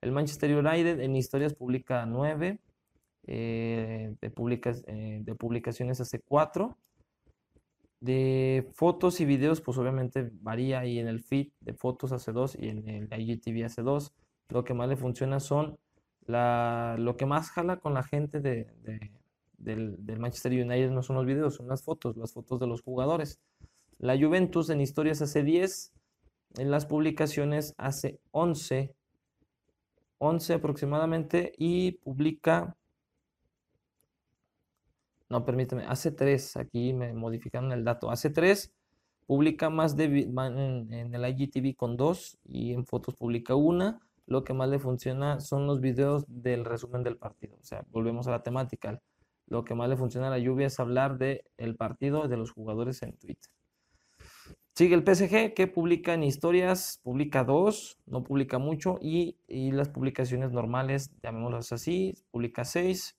El 0.00 0.10
Manchester 0.10 0.52
United 0.52 0.98
en 0.98 1.14
historias 1.14 1.54
publica 1.54 2.04
9, 2.06 2.58
eh, 3.28 4.16
de, 4.20 4.32
eh, 4.88 5.20
de 5.22 5.34
publicaciones 5.36 6.00
hace 6.00 6.18
4. 6.18 6.76
De 8.00 8.68
fotos 8.74 9.20
y 9.20 9.24
videos, 9.24 9.60
pues 9.60 9.78
obviamente 9.78 10.28
varía 10.40 10.86
y 10.86 10.98
en 10.98 11.06
el 11.06 11.22
feed 11.22 11.52
de 11.60 11.72
fotos 11.72 12.10
hace 12.10 12.32
2 12.32 12.56
y 12.58 12.68
en 12.68 12.88
el 12.88 13.08
IGTV 13.16 13.64
hace 13.64 13.82
2. 13.82 14.12
Lo 14.48 14.64
que 14.64 14.74
más 14.74 14.88
le 14.88 14.96
funciona 14.96 15.38
son 15.38 15.78
la, 16.26 16.96
lo 16.98 17.16
que 17.16 17.26
más 17.26 17.50
jala 17.52 17.76
con 17.76 17.94
la 17.94 18.02
gente 18.02 18.40
de 18.40 18.66
del, 19.58 19.98
Manchester 20.18 20.52
United 20.52 20.90
no 20.90 21.02
son 21.02 21.16
los 21.16 21.26
videos, 21.26 21.56
son 21.56 21.68
las 21.68 21.82
fotos, 21.82 22.16
las 22.16 22.32
fotos 22.32 22.58
de 22.60 22.66
los 22.66 22.82
jugadores. 22.82 23.40
La 23.98 24.16
Juventus 24.16 24.70
en 24.70 24.80
historias 24.80 25.20
hace 25.20 25.42
10, 25.42 25.92
en 26.58 26.70
las 26.70 26.86
publicaciones 26.86 27.74
hace 27.76 28.20
11, 28.30 28.94
11 30.18 30.54
aproximadamente 30.54 31.52
y 31.58 31.92
publica, 31.92 32.76
no 35.28 35.44
permíteme, 35.44 35.84
hace 35.86 36.12
3, 36.12 36.56
aquí 36.56 36.92
me 36.92 37.12
modificaron 37.12 37.72
el 37.72 37.84
dato, 37.84 38.10
hace 38.10 38.30
3, 38.30 38.72
publica 39.26 39.68
más 39.68 39.96
de, 39.96 40.04
en, 40.04 40.92
en 40.92 41.14
el 41.14 41.28
IGTV 41.28 41.76
con 41.76 41.96
2 41.96 42.38
y 42.44 42.72
en 42.72 42.86
fotos 42.86 43.14
publica 43.14 43.54
una. 43.54 44.00
Lo 44.26 44.44
que 44.44 44.52
más 44.52 44.68
le 44.68 44.78
funciona 44.78 45.40
son 45.40 45.66
los 45.66 45.80
videos 45.80 46.24
del 46.28 46.66
resumen 46.66 47.02
del 47.02 47.16
partido. 47.16 47.56
O 47.60 47.64
sea, 47.64 47.84
volvemos 47.90 48.26
a 48.26 48.30
la 48.30 48.42
temática 48.42 49.00
lo 49.48 49.64
que 49.64 49.74
más 49.74 49.88
le 49.88 49.96
funciona 49.96 50.28
a 50.28 50.30
la 50.30 50.38
lluvia 50.38 50.66
es 50.66 50.78
hablar 50.78 51.18
del 51.18 51.42
el 51.56 51.76
partido 51.76 52.28
de 52.28 52.36
los 52.36 52.50
jugadores 52.50 53.02
en 53.02 53.16
Twitter. 53.16 53.50
Sigue 54.74 54.94
el 54.94 55.02
PSG 55.02 55.54
que 55.54 55.66
publica 55.66 56.14
en 56.14 56.22
historias, 56.22 57.00
publica 57.02 57.42
dos, 57.42 57.98
no 58.06 58.22
publica 58.22 58.58
mucho, 58.58 58.98
y, 59.00 59.36
las 59.48 59.88
publicaciones 59.88 60.52
normales, 60.52 61.10
llamémoslas 61.20 61.72
así, 61.72 62.14
publica 62.30 62.64
seis, 62.64 63.18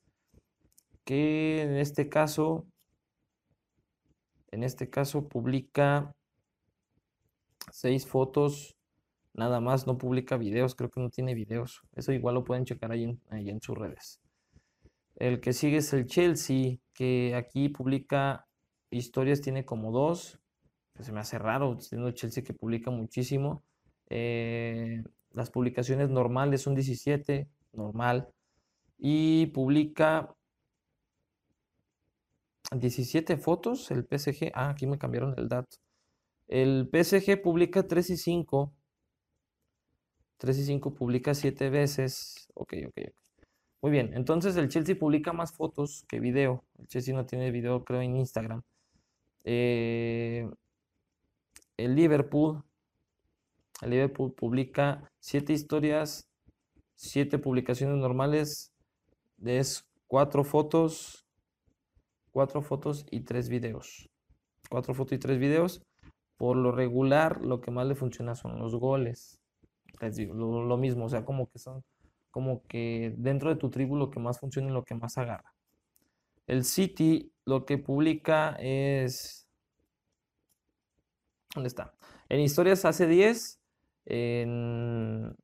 que 1.03 1.63
en 1.63 1.75
este 1.75 2.07
caso, 2.07 2.65
en 4.51 4.63
este 4.63 4.89
caso 4.89 5.27
publica 5.27 6.15
seis 7.71 8.07
fotos, 8.07 8.77
nada 9.33 9.59
más, 9.59 9.85
no 9.85 9.97
publica 9.97 10.37
videos, 10.37 10.75
creo 10.75 10.89
que 10.89 11.01
no 11.01 11.09
tiene 11.09 11.33
videos. 11.35 11.81
Eso 11.93 12.13
igual 12.13 12.35
lo 12.35 12.45
pueden 12.45 12.63
checar 12.63 12.93
ahí 12.93 13.03
en, 13.03 13.21
ahí 13.31 13.49
en 13.49 13.61
sus 13.61 13.77
redes. 13.77 14.21
El 15.19 15.41
que 15.41 15.53
sigue 15.53 15.77
es 15.77 15.93
el 15.93 16.07
Chelsea, 16.07 16.77
que 16.93 17.35
aquí 17.35 17.69
publica 17.69 18.47
historias, 18.89 19.41
tiene 19.41 19.65
como 19.65 19.91
dos. 19.91 20.39
se 20.99 21.11
me 21.11 21.19
hace 21.19 21.37
raro, 21.39 21.79
siendo 21.79 22.11
Chelsea 22.11 22.43
que 22.43 22.53
publica 22.53 22.91
muchísimo. 22.91 23.63
Eh, 24.09 25.03
las 25.31 25.51
publicaciones 25.51 26.09
normales 26.09 26.61
son 26.61 26.75
17, 26.75 27.49
normal. 27.73 28.29
Y 28.97 29.47
publica 29.47 30.35
17 32.71 33.37
fotos 33.37 33.91
el 33.91 34.05
PSG. 34.05 34.51
Ah, 34.53 34.69
aquí 34.69 34.87
me 34.87 34.97
cambiaron 34.97 35.35
el 35.37 35.49
dato. 35.49 35.77
El 36.47 36.89
PSG 36.91 37.41
publica 37.41 37.87
3 37.87 38.09
y 38.11 38.17
5. 38.17 38.73
3 40.37 40.57
y 40.59 40.65
5 40.65 40.93
publica 40.95 41.33
7 41.33 41.69
veces. 41.69 42.47
Ok, 42.55 42.73
ok, 42.87 42.97
ok. 43.09 43.28
Muy 43.81 43.91
bien, 43.91 44.11
entonces 44.13 44.57
el 44.57 44.67
Chelsea 44.67 44.97
publica 44.97 45.31
más 45.31 45.53
fotos 45.53 46.03
que 46.09 46.19
video. 46.19 46.65
El 46.77 46.87
Chelsea 46.87 47.15
no 47.15 47.25
tiene 47.25 47.49
video, 47.49 47.85
creo, 47.85 48.01
en 48.01 48.17
Instagram. 48.17 48.61
Eh, 49.45 50.49
el 51.77 51.95
Liverpool, 51.95 52.61
el 53.81 53.91
Liverpool 53.91 54.33
publica 54.33 55.09
siete 55.19 55.53
historias, 55.53 56.27
siete 56.95 57.39
publicaciones 57.39 57.97
normales, 57.97 58.73
de 59.37 59.65
cuatro 60.07 60.43
fotos, 60.43 61.25
cuatro 62.31 62.61
fotos 62.61 63.05
y 63.11 63.21
tres 63.21 63.47
videos. 63.47 64.09
Cuatro 64.69 64.93
fotos 64.93 65.13
y 65.13 65.19
tres 65.19 65.39
videos. 65.39 65.81
Por 66.35 66.57
lo 66.57 66.73
regular, 66.73 67.41
lo 67.41 67.61
que 67.61 67.71
más 67.71 67.87
le 67.87 67.95
funciona 67.95 68.35
son 68.35 68.59
los 68.59 68.75
goles. 68.75 69.39
lo, 70.01 70.65
lo 70.65 70.77
mismo, 70.77 71.05
o 71.05 71.09
sea, 71.09 71.23
como 71.23 71.49
que 71.49 71.59
son 71.59 71.81
como 72.31 72.65
que 72.67 73.13
dentro 73.17 73.49
de 73.49 73.55
tu 73.55 73.69
tribu 73.69 73.95
lo 73.95 74.11
que 74.11 74.19
más 74.19 74.39
funciona 74.39 74.69
y 74.69 74.73
lo 74.73 74.83
que 74.83 74.95
más 74.95 75.17
agarra. 75.17 75.53
El 76.47 76.63
City 76.63 77.31
lo 77.45 77.65
que 77.65 77.77
publica 77.77 78.55
es... 78.59 79.47
¿Dónde 81.53 81.67
está? 81.67 81.93
En 82.29 82.39
historias 82.39 82.85
hace 82.85 83.07
10, 83.07 83.59
en, 84.05 85.35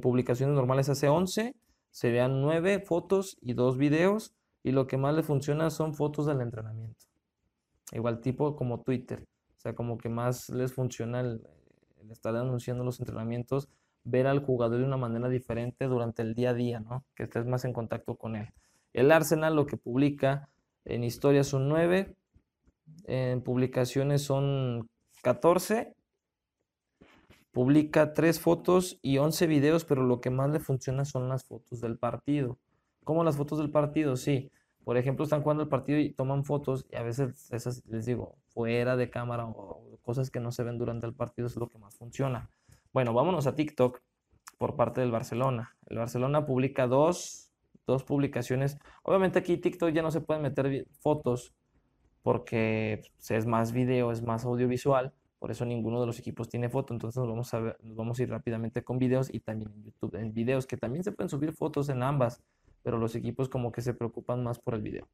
publicaciones 0.00 0.54
normales 0.54 0.88
hace 0.88 1.08
11, 1.08 1.54
serían 1.90 2.40
9 2.40 2.80
fotos 2.80 3.36
y 3.40 3.52
2 3.52 3.76
videos 3.76 4.34
y 4.62 4.72
lo 4.72 4.86
que 4.86 4.96
más 4.96 5.14
le 5.14 5.22
funciona 5.22 5.68
son 5.70 5.94
fotos 5.94 6.26
del 6.26 6.40
entrenamiento. 6.40 7.06
Igual 7.92 8.20
tipo 8.20 8.56
como 8.56 8.80
Twitter, 8.82 9.26
o 9.56 9.60
sea, 9.60 9.74
como 9.74 9.98
que 9.98 10.08
más 10.08 10.48
les 10.48 10.72
funciona 10.72 11.20
el 11.20 11.46
estar 12.10 12.34
anunciando 12.34 12.82
los 12.84 13.00
entrenamientos 13.00 13.68
ver 14.04 14.26
al 14.26 14.44
jugador 14.44 14.78
de 14.78 14.84
una 14.84 14.96
manera 14.96 15.28
diferente 15.28 15.86
durante 15.86 16.22
el 16.22 16.34
día 16.34 16.50
a 16.50 16.54
día, 16.54 16.80
¿no? 16.80 17.04
Que 17.14 17.24
estés 17.24 17.46
más 17.46 17.64
en 17.64 17.72
contacto 17.72 18.16
con 18.16 18.36
él. 18.36 18.48
El 18.92 19.10
Arsenal 19.10 19.56
lo 19.56 19.66
que 19.66 19.76
publica 19.76 20.48
en 20.84 21.02
historias 21.02 21.48
son 21.48 21.68
9, 21.68 22.14
en 23.04 23.42
publicaciones 23.42 24.22
son 24.22 24.88
14, 25.22 25.94
publica 27.50 28.12
3 28.12 28.40
fotos 28.40 28.98
y 29.00 29.18
11 29.18 29.46
videos, 29.46 29.84
pero 29.84 30.04
lo 30.04 30.20
que 30.20 30.30
más 30.30 30.50
le 30.50 30.60
funciona 30.60 31.04
son 31.04 31.28
las 31.28 31.44
fotos 31.44 31.80
del 31.80 31.98
partido. 31.98 32.58
¿Cómo 33.04 33.24
las 33.24 33.36
fotos 33.36 33.58
del 33.58 33.70
partido? 33.70 34.16
Sí. 34.16 34.50
Por 34.84 34.98
ejemplo, 34.98 35.24
están 35.24 35.42
jugando 35.42 35.62
el 35.62 35.68
partido 35.70 35.98
y 35.98 36.10
toman 36.10 36.44
fotos 36.44 36.86
y 36.90 36.96
a 36.96 37.02
veces 37.02 37.50
esas, 37.52 37.86
les 37.86 38.04
digo, 38.04 38.36
fuera 38.48 38.96
de 38.96 39.08
cámara 39.08 39.46
o 39.46 39.98
cosas 40.02 40.30
que 40.30 40.40
no 40.40 40.52
se 40.52 40.62
ven 40.62 40.76
durante 40.76 41.06
el 41.06 41.14
partido 41.14 41.46
es 41.46 41.56
lo 41.56 41.68
que 41.68 41.78
más 41.78 41.96
funciona. 41.96 42.50
Bueno, 42.94 43.12
vámonos 43.12 43.48
a 43.48 43.56
TikTok 43.56 44.00
por 44.56 44.76
parte 44.76 45.00
del 45.00 45.10
Barcelona. 45.10 45.76
El 45.86 45.98
Barcelona 45.98 46.46
publica 46.46 46.86
dos, 46.86 47.50
publicaciones. 48.06 48.78
Obviamente 49.02 49.40
aquí 49.40 49.56
TikTok 49.56 49.90
ya 49.90 50.00
no 50.00 50.12
se 50.12 50.20
pueden 50.20 50.44
meter 50.44 50.86
fotos 51.00 51.52
porque 52.22 53.02
pues, 53.16 53.32
es 53.32 53.46
más 53.46 53.72
video, 53.72 54.12
es 54.12 54.22
más 54.22 54.44
audiovisual. 54.44 55.12
Por 55.40 55.50
eso 55.50 55.64
ninguno 55.64 56.00
de 56.00 56.06
los 56.06 56.20
equipos 56.20 56.48
tiene 56.48 56.68
foto. 56.68 56.94
Entonces 56.94 57.18
nos 57.18 57.28
vamos 57.28 57.52
a, 57.52 57.76
nos 57.82 57.96
vamos 57.96 58.20
a 58.20 58.22
ir 58.22 58.30
rápidamente 58.30 58.84
con 58.84 59.00
videos 59.00 59.28
y 59.34 59.40
también 59.40 59.72
en 59.72 59.82
YouTube. 59.82 60.14
En 60.14 60.32
videos 60.32 60.64
que 60.64 60.76
también 60.76 61.02
se 61.02 61.10
pueden 61.10 61.28
subir 61.28 61.52
fotos 61.52 61.88
en 61.88 62.00
ambas, 62.00 62.44
pero 62.84 62.98
los 62.98 63.16
equipos 63.16 63.48
como 63.48 63.72
que 63.72 63.82
se 63.82 63.94
preocupan 63.94 64.44
más 64.44 64.60
por 64.60 64.76
el 64.76 64.82
video. 64.82 65.08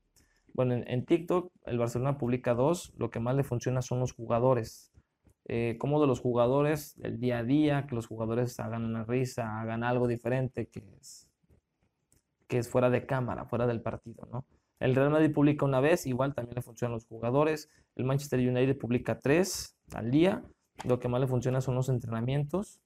Bueno, 0.53 0.75
en, 0.75 0.85
en 0.87 1.07
TikTok 1.07 1.51
el 1.65 1.79
Barcelona 1.79 2.19
publica 2.19 2.53
dos. 2.53 2.93
Lo 2.99 3.09
que 3.09 3.21
más 3.21 3.37
le 3.37 3.43
funciona 3.43 3.81
son 3.81 4.01
los 4.01 4.13
jugadores 4.13 4.90
eh, 5.47 5.77
como 5.79 6.01
de 6.01 6.07
los 6.07 6.21
jugadores, 6.21 6.97
el 7.03 7.19
día 7.19 7.39
a 7.39 7.45
día, 7.45 7.87
que 7.87 7.95
los 7.95 8.07
jugadores 8.07 8.59
hagan 8.61 8.85
una 8.85 9.05
risa, 9.05 9.61
hagan 9.61 9.83
algo 9.83 10.07
diferente 10.07 10.67
que 10.67 10.85
es, 11.01 11.29
que 12.47 12.59
es 12.59 12.69
fuera 12.69 12.91
de 12.91 13.07
cámara, 13.07 13.47
fuera 13.47 13.67
del 13.67 13.81
partido, 13.81 14.29
¿no? 14.31 14.45
El 14.79 14.95
Real 14.95 15.11
Madrid 15.11 15.33
publica 15.33 15.67
una 15.67 15.81
vez, 15.81 16.07
igual 16.07 16.35
también 16.35 16.55
le 16.57 16.63
funcionan 16.63 16.95
los 16.95 17.05
jugadores. 17.05 17.69
El 17.97 18.05
Manchester 18.05 18.41
United 18.41 18.79
publica 18.79 19.19
tres 19.19 19.77
al 19.93 20.11
día. 20.11 20.43
Lo 20.85 20.99
que 20.99 21.09
más 21.09 21.21
le 21.21 21.27
funciona 21.27 21.61
son 21.61 21.75
los 21.75 21.91
entrenamientos. 21.91 22.81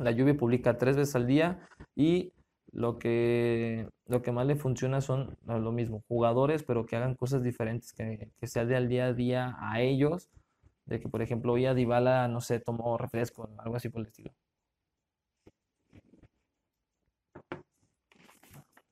La 0.00 0.12
Juve 0.12 0.34
publica 0.34 0.76
tres 0.76 0.96
veces 0.96 1.14
al 1.14 1.28
día 1.28 1.60
y 1.94 2.32
lo 2.72 2.98
que, 2.98 3.88
lo 4.06 4.22
que 4.22 4.32
más 4.32 4.46
le 4.46 4.56
funciona 4.56 5.00
son 5.00 5.36
lo 5.46 5.70
mismo, 5.70 6.02
jugadores, 6.08 6.64
pero 6.64 6.86
que 6.86 6.96
hagan 6.96 7.14
cosas 7.14 7.44
diferentes, 7.44 7.92
que, 7.92 8.32
que 8.40 8.46
sea 8.48 8.62
al 8.62 8.88
día 8.88 9.06
a 9.06 9.12
día 9.12 9.56
a 9.60 9.80
ellos 9.80 10.28
de 10.86 11.00
que, 11.00 11.08
por 11.08 11.22
ejemplo, 11.22 11.52
hoy 11.52 11.66
a 11.66 12.28
no 12.28 12.40
sé, 12.40 12.60
tomó 12.60 12.98
refresco, 12.98 13.48
algo 13.58 13.76
así 13.76 13.88
por 13.88 14.00
el 14.00 14.06
estilo. 14.06 14.32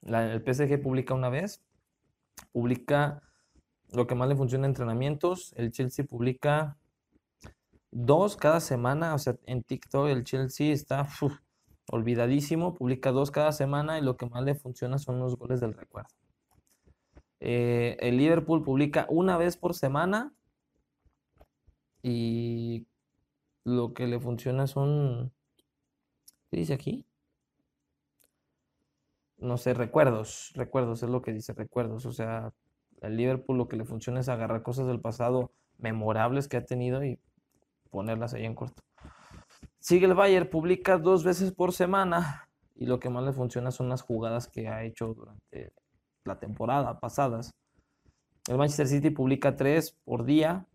el 0.04 0.42
PSG 0.42 0.82
publica 0.82 1.14
una 1.14 1.28
vez, 1.28 1.62
publica 2.52 3.22
lo 3.92 4.06
que 4.06 4.14
más 4.14 4.28
le 4.28 4.36
funciona 4.36 4.66
entrenamientos. 4.66 5.52
El 5.56 5.70
Chelsea 5.70 6.04
publica 6.04 6.76
dos 7.90 8.36
cada 8.36 8.60
semana, 8.60 9.14
o 9.14 9.18
sea, 9.18 9.36
en 9.46 9.62
TikTok 9.62 10.08
el 10.08 10.24
Chelsea 10.24 10.72
está 10.72 11.06
olvidadísimo, 11.90 12.74
publica 12.74 13.12
dos 13.12 13.30
cada 13.30 13.52
semana 13.52 13.98
y 13.98 14.02
lo 14.02 14.16
que 14.16 14.26
más 14.26 14.42
le 14.42 14.54
funciona 14.54 14.98
son 14.98 15.18
los 15.20 15.36
goles 15.36 15.60
del 15.60 15.74
recuerdo. 15.74 16.10
Eh, 17.40 17.96
el 18.00 18.16
Liverpool 18.16 18.62
publica 18.62 19.06
una 19.08 19.36
vez 19.36 19.56
por 19.56 19.74
semana 19.74 20.32
y 22.02 22.86
lo 23.64 23.94
que 23.94 24.06
le 24.06 24.18
funciona 24.18 24.66
son, 24.66 25.32
¿qué 26.50 26.56
dice 26.56 26.74
aquí? 26.74 27.06
No 29.38 29.56
sé, 29.56 29.74
recuerdos, 29.74 30.52
recuerdos, 30.54 31.02
es 31.02 31.10
lo 31.10 31.22
que 31.22 31.32
dice, 31.32 31.52
recuerdos. 31.52 32.06
O 32.06 32.12
sea, 32.12 32.52
el 33.00 33.16
Liverpool 33.16 33.58
lo 33.58 33.68
que 33.68 33.76
le 33.76 33.84
funciona 33.84 34.20
es 34.20 34.28
agarrar 34.28 34.62
cosas 34.62 34.86
del 34.86 35.00
pasado 35.00 35.52
memorables 35.78 36.48
que 36.48 36.56
ha 36.56 36.64
tenido 36.64 37.04
y 37.04 37.18
ponerlas 37.90 38.34
ahí 38.34 38.44
en 38.44 38.54
corto. 38.54 38.82
Sigue 39.78 40.06
el 40.06 40.14
Bayern, 40.14 40.48
publica 40.48 40.98
dos 40.98 41.24
veces 41.24 41.52
por 41.52 41.72
semana 41.72 42.48
y 42.76 42.86
lo 42.86 43.00
que 43.00 43.10
más 43.10 43.24
le 43.24 43.32
funciona 43.32 43.70
son 43.70 43.88
las 43.88 44.02
jugadas 44.02 44.48
que 44.48 44.68
ha 44.68 44.84
hecho 44.84 45.14
durante 45.14 45.72
la 46.24 46.38
temporada 46.38 47.00
pasadas. 47.00 47.50
El 48.48 48.58
Manchester 48.58 48.86
City 48.86 49.10
publica 49.10 49.56
tres 49.56 49.98
por 50.04 50.24
día 50.24 50.66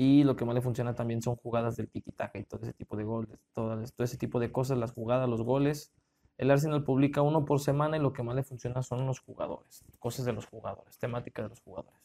y 0.00 0.22
lo 0.22 0.36
que 0.36 0.44
más 0.44 0.54
le 0.54 0.60
funciona 0.60 0.94
también 0.94 1.20
son 1.22 1.34
jugadas 1.34 1.74
del 1.74 1.90
tiki-taka 1.90 2.38
y 2.38 2.44
todo 2.44 2.62
ese 2.62 2.72
tipo 2.72 2.96
de 2.96 3.02
goles, 3.02 3.36
todo, 3.52 3.82
ese 3.82 4.16
tipo 4.16 4.38
de 4.38 4.52
cosas, 4.52 4.78
las 4.78 4.92
jugadas, 4.92 5.28
los 5.28 5.42
goles. 5.42 5.92
El 6.36 6.52
Arsenal 6.52 6.84
publica 6.84 7.20
uno 7.20 7.44
por 7.44 7.58
semana 7.58 7.96
y 7.96 8.00
lo 8.00 8.12
que 8.12 8.22
más 8.22 8.36
le 8.36 8.44
funciona 8.44 8.80
son 8.84 9.06
los 9.06 9.18
jugadores, 9.18 9.84
cosas 9.98 10.24
de 10.24 10.32
los 10.32 10.46
jugadores, 10.46 10.96
temática 10.98 11.42
de 11.42 11.48
los 11.48 11.60
jugadores. 11.62 12.00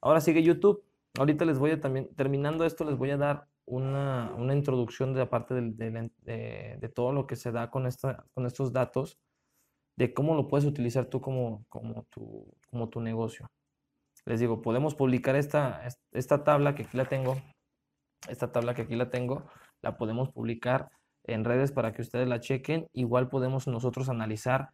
Ahora 0.00 0.20
sigue 0.20 0.42
YouTube. 0.42 0.82
Ahorita 1.16 1.44
les 1.44 1.60
voy 1.60 1.70
a 1.70 1.80
también, 1.80 2.12
terminando 2.16 2.64
esto, 2.64 2.84
les 2.84 2.98
voy 2.98 3.10
a 3.10 3.16
dar 3.16 3.46
una, 3.66 4.34
introducción 4.52 5.12
de 5.12 5.20
la 5.20 5.30
parte 5.30 5.54
de, 5.54 6.92
todo 6.92 7.12
lo 7.12 7.28
que 7.28 7.36
se 7.36 7.52
da 7.52 7.70
con, 7.70 7.86
esta, 7.86 8.26
con 8.34 8.46
estos 8.46 8.72
datos, 8.72 9.20
de 9.94 10.12
cómo 10.12 10.34
lo 10.34 10.48
puedes 10.48 10.66
utilizar 10.66 11.06
tú 11.06 11.20
como, 11.20 11.64
como, 11.68 12.02
tu, 12.10 12.52
como 12.68 12.88
tu 12.88 13.00
negocio 13.00 13.48
les 14.24 14.40
digo, 14.40 14.62
podemos 14.62 14.94
publicar 14.94 15.36
esta, 15.36 15.82
esta 16.12 16.44
tabla 16.44 16.74
que 16.74 16.84
aquí 16.84 16.96
la 16.96 17.06
tengo, 17.06 17.36
esta 18.28 18.52
tabla 18.52 18.74
que 18.74 18.82
aquí 18.82 18.94
la 18.94 19.10
tengo, 19.10 19.44
la 19.82 19.96
podemos 19.96 20.30
publicar 20.30 20.90
en 21.24 21.44
redes 21.44 21.72
para 21.72 21.92
que 21.92 22.02
ustedes 22.02 22.28
la 22.28 22.40
chequen. 22.40 22.86
Igual 22.92 23.28
podemos 23.28 23.66
nosotros 23.66 24.08
analizar 24.08 24.70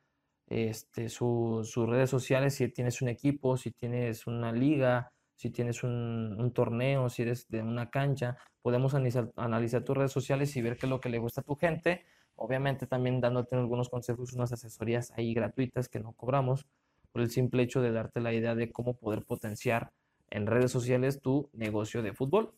este, 0.47 1.09
sus 1.09 1.75
redes 1.77 2.11
sociales, 2.11 2.55
si 2.55 2.69
tienes 2.69 3.03
un 3.03 3.09
equipo, 3.09 3.57
si 3.57 3.71
tienes 3.71 4.27
una 4.27 4.53
liga, 4.53 5.13
si 5.35 5.51
tienes 5.51 5.83
un, 5.83 6.53
torneo, 6.55 7.09
si 7.09 7.23
eres 7.23 7.49
de 7.49 7.63
una 7.63 7.91
cancha, 7.91 8.37
podemos 8.63 8.95
analizar, 8.95 9.31
analizar, 9.37 9.85
tus 9.85 9.97
redes 9.97 10.13
sociales 10.13 10.55
y 10.57 10.63
ver 10.63 10.77
qué 10.77 10.87
es 10.87 10.91
lo 10.91 11.01
que 11.01 11.11
le 11.11 11.19
gusta 11.19 11.43
a 11.43 11.45
tu 11.45 11.55
gente. 11.55 12.05
Obviamente 12.35 12.87
también 12.87 13.21
dándote 13.21 13.57
algunos 13.57 13.89
consejos, 13.89 14.33
unas 14.33 14.53
asesorías 14.53 15.13
ahí 15.17 15.35
gratuitas 15.35 15.89
que 15.89 16.01
no 16.01 16.13
cobramos 16.13 16.67
por 17.13 17.23
el 17.23 17.31
simple 17.31 17.63
hecho 17.63 17.81
de 17.81 17.93
darte 17.93 18.21
la 18.21 18.33
idea 18.33 18.55
de 18.55 18.71
cómo 18.71 18.95
poder 18.95 19.25
potenciar 19.25 19.91
en 20.31 20.47
redes 20.47 20.71
sociales 20.71 21.21
tu 21.21 21.49
negocio 21.53 22.03
de 22.03 22.13
fútbol. 22.13 22.53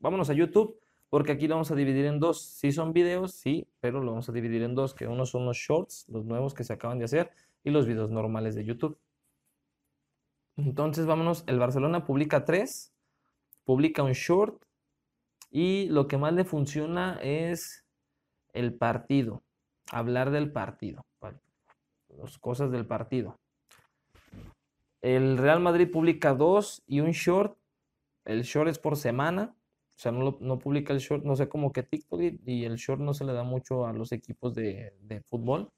Vámonos 0.00 0.30
a 0.30 0.34
YouTube, 0.34 0.78
porque 1.10 1.32
aquí 1.32 1.48
lo 1.48 1.54
vamos 1.54 1.70
a 1.70 1.74
dividir 1.74 2.06
en 2.06 2.20
dos. 2.20 2.42
Sí 2.42 2.72
son 2.72 2.92
videos, 2.92 3.32
sí, 3.32 3.66
pero 3.80 4.00
lo 4.00 4.12
vamos 4.12 4.28
a 4.28 4.32
dividir 4.32 4.62
en 4.62 4.74
dos, 4.74 4.94
que 4.94 5.06
uno 5.06 5.26
son 5.26 5.44
los 5.44 5.56
shorts, 5.56 6.06
los 6.08 6.24
nuevos 6.24 6.54
que 6.54 6.64
se 6.64 6.72
acaban 6.72 6.98
de 6.98 7.06
hacer, 7.06 7.30
y 7.64 7.70
los 7.70 7.86
videos 7.86 8.10
normales 8.10 8.54
de 8.54 8.64
YouTube. 8.64 8.98
Entonces, 10.56 11.06
vámonos, 11.06 11.44
el 11.46 11.58
Barcelona 11.58 12.04
publica 12.04 12.44
tres, 12.44 12.92
publica 13.64 14.02
un 14.02 14.12
short, 14.12 14.62
y 15.50 15.88
lo 15.88 16.06
que 16.06 16.18
más 16.18 16.32
le 16.32 16.44
funciona 16.44 17.18
es 17.22 17.84
el 18.52 18.74
partido, 18.74 19.42
hablar 19.90 20.30
del 20.30 20.50
partido, 20.50 21.04
las 22.08 22.38
cosas 22.38 22.70
del 22.70 22.86
partido. 22.86 23.38
El 25.06 25.38
Real 25.38 25.60
Madrid 25.60 25.88
publica 25.88 26.34
dos 26.34 26.82
y 26.88 26.98
un 26.98 27.12
short. 27.12 27.56
El 28.24 28.42
short 28.42 28.68
es 28.68 28.80
por 28.80 28.96
semana. 28.96 29.54
O 29.96 29.98
sea, 29.98 30.10
no, 30.10 30.36
no 30.40 30.58
publica 30.58 30.92
el 30.92 30.98
short, 30.98 31.24
no 31.24 31.36
sé 31.36 31.48
cómo 31.48 31.72
que 31.72 31.84
TikTok 31.84 32.20
y, 32.44 32.64
el 32.64 32.74
short 32.74 33.00
no 33.00 33.14
se 33.14 33.24
le 33.24 33.32
da 33.32 33.44
mucho 33.44 33.86
a 33.86 33.92
los 33.92 34.10
equipos 34.10 34.52
de, 34.54 34.92
fútbol. 35.26 35.70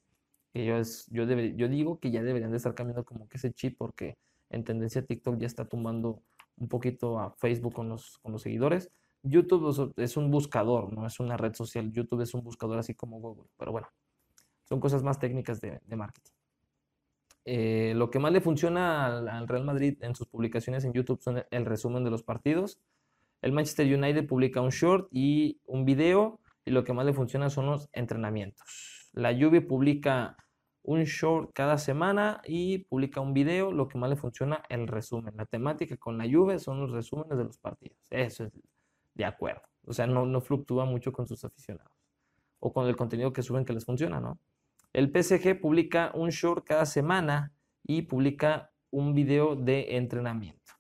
Yo, 0.55 1.27
digo 1.69 2.01
que 2.01 2.11
ya 2.11 2.23
deberían 2.23 2.51
de 2.53 2.57
estar 2.57 2.75
cambiando 2.75 3.05
como 3.05 3.29
que 3.29 3.37
ese 3.37 3.53
chip 3.53 3.77
porque 3.77 4.17
en 4.49 4.65
tendencia 4.65 5.05
TikTok 5.05 5.37
ya 5.39 5.47
está 5.47 5.67
tumbando 5.67 6.23
un 6.57 6.69
poquito 6.69 7.19
a 7.21 7.31
Facebook 7.33 7.75
con 7.75 7.91
los 7.91 8.43
seguidores. 8.43 8.91
YouTube 9.23 9.93
es 9.99 10.17
un 10.17 10.31
buscador, 10.31 10.91
no 10.91 11.07
es 11.07 11.21
una 11.21 11.37
red 11.37 11.53
social. 11.53 11.93
YouTube 11.93 12.23
es 12.23 12.33
un 12.33 12.43
buscador 12.43 12.79
así 12.79 12.95
como 12.95 13.21
Google. 13.21 13.51
Pero 13.59 13.73
bueno, 13.73 13.89
son 14.65 14.81
cosas 14.81 15.03
más 15.03 15.19
técnicas 15.19 15.61
de, 15.61 15.81
marketing. 15.97 16.38
Eh, 17.45 17.93
lo 17.97 18.11
que 18.11 18.19
más 18.19 18.33
le 18.33 18.41
funciona 18.41 19.07
al, 19.07 19.49
Real 19.49 19.65
Madrid 19.65 19.97
en 20.03 20.15
sus 20.15 20.27
publicaciones 20.29 20.85
en 20.85 20.93
YouTube 20.93 21.23
son 21.23 21.45
el 21.51 21.67
resumen 21.67 22.05
de 22.05 22.11
los 22.11 22.23
partidos. 22.23 22.81
El 23.41 23.53
Manchester 23.53 23.87
United 23.87 24.27
publica 24.27 24.61
un 24.61 24.71
short 24.71 25.09
y 25.11 25.61
un 25.65 25.85
video 25.85 26.41
y 26.65 26.71
lo 26.71 26.85
que 26.85 26.93
más 26.93 27.07
le 27.07 27.13
funciona 27.13 27.51
son 27.51 27.67
los 27.67 27.89
entrenamientos. 27.93 29.11
La 29.13 29.33
Juve 29.33 29.61
publica 29.61 30.37
un 30.83 31.05
short 31.05 31.51
cada 31.55 31.79
semana 31.79 32.41
y 32.45 32.79
publica 32.79 33.21
un 33.21 33.33
video. 33.33 33.73
Lo 33.73 33.89
que 33.89 33.99
más 33.99 34.11
le 34.11 34.17
funciona 34.17 34.63
el 34.69 34.87
resumen. 34.87 35.37
La 35.37 35.47
temática 35.47 35.97
con 35.97 36.19
la 36.19 36.25
Juve 36.25 36.59
son 36.59 36.81
los 36.81 36.91
resúmenes 36.91 37.39
de 37.39 37.45
los 37.45 37.59
partidos. 37.59 37.99
Eso 38.11 38.45
es 38.45 38.53
de 39.15 39.25
acuerdo. 39.25 39.63
O 39.87 39.93
sea, 39.93 40.07
no, 40.07 40.27
no 40.27 40.41
fluctúa 40.41 40.85
mucho 40.85 41.13
con 41.13 41.27
sus 41.27 41.45
aficionados 41.45 41.93
o 42.61 42.73
con 42.73 42.87
el 42.87 42.97
contenido 42.97 43.33
que 43.33 43.43
suben 43.43 43.65
que 43.65 43.73
les 43.73 43.85
funciona, 43.85 44.21
¿no? 44.21 44.39
El 44.93 45.13
PSG 45.13 45.61
publica 45.61 46.11
un 46.15 46.31
short 46.31 46.65
cada 46.65 46.87
semana 46.87 47.53
y 47.83 48.03
publica 48.03 48.73
un 48.91 49.15
video 49.15 49.55
de 49.55 49.97
entrenamiento. 49.97 50.75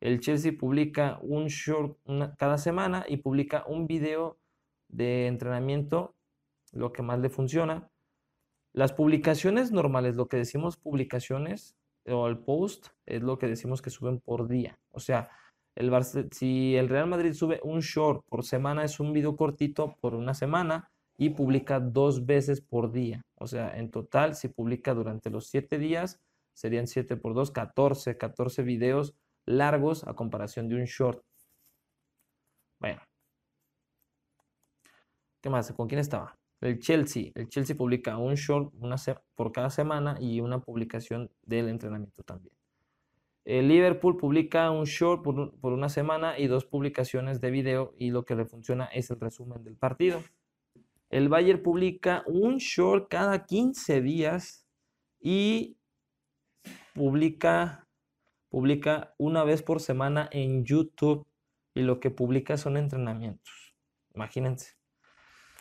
El 0.00 0.20
Chelsea 0.20 0.52
publica 0.56 1.18
un 1.22 1.46
short 1.46 1.98
cada 2.38 2.56
semana 2.58 3.04
y 3.08 3.16
publica 3.16 3.64
un 3.66 3.86
video 3.86 4.38
de 4.88 5.26
entrenamiento, 5.26 6.14
lo 6.72 6.92
que 6.92 7.02
más 7.02 7.18
le 7.18 7.30
funciona. 7.30 7.90
Las 8.72 8.92
publicaciones 8.92 9.72
normales, 9.72 10.14
lo 10.14 10.28
que 10.28 10.36
decimos 10.36 10.76
publicaciones 10.76 11.76
o 12.06 12.28
el 12.28 12.38
post, 12.38 12.88
es 13.06 13.22
lo 13.22 13.38
que 13.38 13.48
decimos 13.48 13.82
que 13.82 13.90
suben 13.90 14.20
por 14.20 14.46
día. 14.46 14.78
O 14.92 15.00
sea, 15.00 15.30
si 16.30 16.76
el 16.76 16.88
Real 16.88 17.08
Madrid 17.08 17.32
sube 17.32 17.60
un 17.64 17.80
short 17.80 18.24
por 18.28 18.44
semana, 18.44 18.84
es 18.84 19.00
un 19.00 19.12
video 19.12 19.36
cortito 19.36 19.96
por 20.00 20.14
una 20.14 20.34
semana 20.34 20.92
y 21.18 21.30
publica 21.30 21.80
dos 21.80 22.24
veces 22.24 22.62
por 22.62 22.92
día. 22.92 23.20
O 23.34 23.46
sea, 23.46 23.76
en 23.76 23.90
total, 23.90 24.36
si 24.36 24.48
publica 24.48 24.94
durante 24.94 25.30
los 25.30 25.48
siete 25.48 25.76
días, 25.76 26.20
serían 26.54 26.86
7 26.86 27.16
por 27.16 27.34
2, 27.34 27.50
14, 27.50 28.16
14 28.16 28.62
videos 28.62 29.14
largos 29.44 30.06
a 30.06 30.14
comparación 30.14 30.68
de 30.68 30.76
un 30.76 30.84
short. 30.84 31.22
Bueno. 32.78 33.00
¿Qué 35.40 35.50
más? 35.50 35.72
¿Con 35.72 35.88
quién 35.88 36.00
estaba? 36.00 36.36
El 36.60 36.78
Chelsea. 36.78 37.32
El 37.34 37.48
Chelsea 37.48 37.76
publica 37.76 38.16
un 38.16 38.34
short 38.34 38.72
por 39.34 39.52
cada 39.52 39.70
semana 39.70 40.16
y 40.20 40.40
una 40.40 40.60
publicación 40.60 41.30
del 41.42 41.68
entrenamiento 41.68 42.22
también. 42.22 42.54
El 43.44 43.68
Liverpool 43.68 44.16
publica 44.16 44.70
un 44.70 44.84
short 44.84 45.22
por 45.22 45.72
una 45.72 45.88
semana 45.88 46.38
y 46.38 46.48
dos 46.48 46.64
publicaciones 46.64 47.40
de 47.40 47.50
video 47.50 47.94
y 47.96 48.10
lo 48.10 48.24
que 48.24 48.36
le 48.36 48.44
funciona 48.44 48.86
es 48.86 49.10
el 49.10 49.18
resumen 49.18 49.64
del 49.64 49.76
partido. 49.76 50.20
El 51.10 51.28
Bayern 51.28 51.62
publica 51.62 52.22
un 52.26 52.58
short 52.58 53.08
cada 53.08 53.46
15 53.46 54.02
días 54.02 54.66
y 55.20 55.78
publica, 56.94 57.88
publica 58.50 59.14
una 59.18 59.42
vez 59.44 59.62
por 59.62 59.80
semana 59.80 60.28
en 60.32 60.64
YouTube 60.64 61.26
y 61.74 61.82
lo 61.82 61.98
que 61.98 62.10
publica 62.10 62.56
son 62.58 62.76
entrenamientos. 62.76 63.74
Imagínense. 64.14 64.76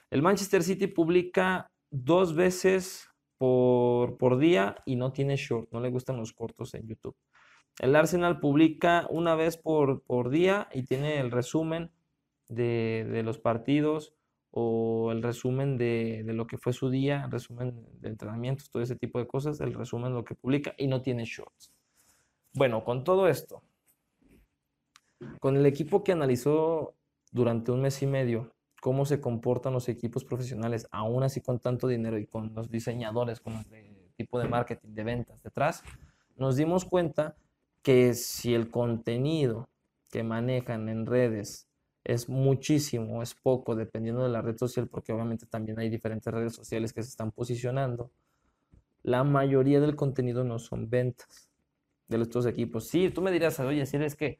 El 0.09 0.21
Manchester 0.21 0.63
City 0.63 0.87
publica 0.87 1.71
dos 1.91 2.35
veces 2.35 3.09
por, 3.37 4.17
por 4.17 4.37
día 4.37 4.75
y 4.85 4.95
no 4.95 5.13
tiene 5.13 5.37
short, 5.37 5.71
no 5.71 5.79
le 5.79 5.89
gustan 5.89 6.17
los 6.17 6.33
cortos 6.33 6.73
en 6.73 6.87
YouTube. 6.87 7.15
El 7.79 7.95
Arsenal 7.95 8.39
publica 8.39 9.05
una 9.09 9.35
vez 9.35 9.57
por, 9.57 10.01
por 10.03 10.29
día 10.29 10.67
y 10.73 10.83
tiene 10.83 11.19
el 11.19 11.31
resumen 11.31 11.91
de, 12.49 13.07
de 13.09 13.23
los 13.23 13.37
partidos 13.37 14.16
o 14.59 15.11
el 15.11 15.21
resumen 15.21 15.77
de, 15.77 16.23
lo 16.25 16.47
que 16.47 16.57
fue 16.57 16.73
su 16.73 16.89
día, 16.89 17.27
resumen 17.29 17.85
de 18.01 18.09
entrenamientos, 18.09 18.71
todo 18.71 18.81
ese 18.81 18.95
tipo 18.95 19.19
de 19.19 19.27
cosas, 19.27 19.61
el 19.61 19.71
resumen 19.71 20.09
de 20.09 20.15
lo 20.15 20.25
que 20.25 20.33
publica 20.33 20.73
y 20.79 20.87
no 20.87 21.03
tiene 21.03 21.25
shorts. 21.25 21.71
Bueno, 22.53 22.83
con 22.83 23.03
todo 23.03 23.27
esto, 23.27 23.61
con 25.39 25.57
el 25.57 25.67
equipo 25.67 26.03
que 26.03 26.11
analizó 26.11 26.95
durante 27.31 27.71
un 27.71 27.81
mes 27.83 28.01
y 28.01 28.07
medio 28.07 28.51
cómo 28.81 29.05
se 29.05 29.21
comportan 29.21 29.73
los 29.73 29.89
equipos 29.89 30.25
profesionales, 30.25 30.87
aún 30.89 31.21
así 31.21 31.39
con 31.39 31.59
tanto 31.59 31.87
dinero 31.87 32.17
y 32.17 32.25
con 32.25 32.55
los 32.55 32.71
diseñadores, 32.71 33.39
con 33.39 33.53
el 33.53 34.11
tipo 34.15 34.39
de 34.39 34.47
marketing, 34.47 34.89
de 34.89 35.03
ventas 35.03 35.43
detrás, 35.43 35.83
nos 36.35 36.55
dimos 36.55 36.83
cuenta 36.83 37.35
que 37.83 38.15
si 38.15 38.55
el 38.55 38.71
contenido 38.71 39.69
que 40.09 40.23
manejan 40.23 40.89
en 40.89 41.05
redes 41.05 41.66
es 42.07 42.29
muchísimo, 42.29 43.21
es 43.21 43.35
poco, 43.35 43.75
dependiendo 43.75 44.23
de 44.23 44.29
la 44.29 44.41
red 44.41 44.55
social, 44.57 44.87
porque 44.87 45.11
obviamente 45.11 45.45
también 45.45 45.77
hay 45.77 45.89
diferentes 45.89 46.33
redes 46.33 46.55
sociales 46.55 46.93
que 46.93 47.03
se 47.03 47.09
están 47.09 47.33
posicionando. 47.33 48.11
La 49.03 49.25
mayoría 49.25 49.81
del 49.81 49.97
contenido 49.97 50.45
no 50.45 50.57
son 50.57 50.89
ventas 50.89 51.51
de 52.07 52.21
estos 52.21 52.45
equipos. 52.45 52.87
Sí, 52.87 53.09
tú 53.09 53.21
me 53.21 53.29
dirás, 53.29 53.59
oye, 53.59 53.85
si 53.85 53.97
es 53.97 54.15
que 54.15 54.39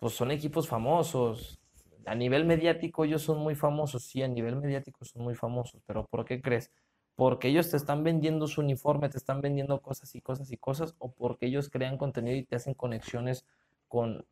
pues 0.00 0.14
son 0.14 0.32
equipos 0.32 0.66
famosos. 0.66 1.60
A 2.06 2.16
nivel 2.16 2.44
mediático 2.44 3.04
ellos 3.04 3.22
son 3.22 3.38
muy 3.38 3.54
famosos, 3.54 4.02
sí, 4.02 4.22
a 4.24 4.28
nivel 4.28 4.56
mediático 4.56 5.04
son 5.04 5.22
muy 5.22 5.36
famosos, 5.36 5.80
pero 5.86 6.06
¿por 6.06 6.24
qué 6.24 6.42
crees? 6.42 6.72
Porque 7.14 7.48
ellos 7.48 7.70
te 7.70 7.76
están 7.76 8.02
vendiendo 8.02 8.48
su 8.48 8.62
uniforme, 8.62 9.08
te 9.08 9.18
están 9.18 9.40
vendiendo 9.40 9.80
cosas 9.80 10.12
y 10.16 10.20
cosas 10.20 10.50
y 10.50 10.56
cosas, 10.56 10.96
o 10.98 11.12
porque 11.12 11.46
ellos 11.46 11.70
crean 11.70 11.98
contenido 11.98 12.36
y 12.36 12.42
te 12.44 12.56
hacen 12.56 12.74
conexiones 12.74 13.46
con, 13.86 14.26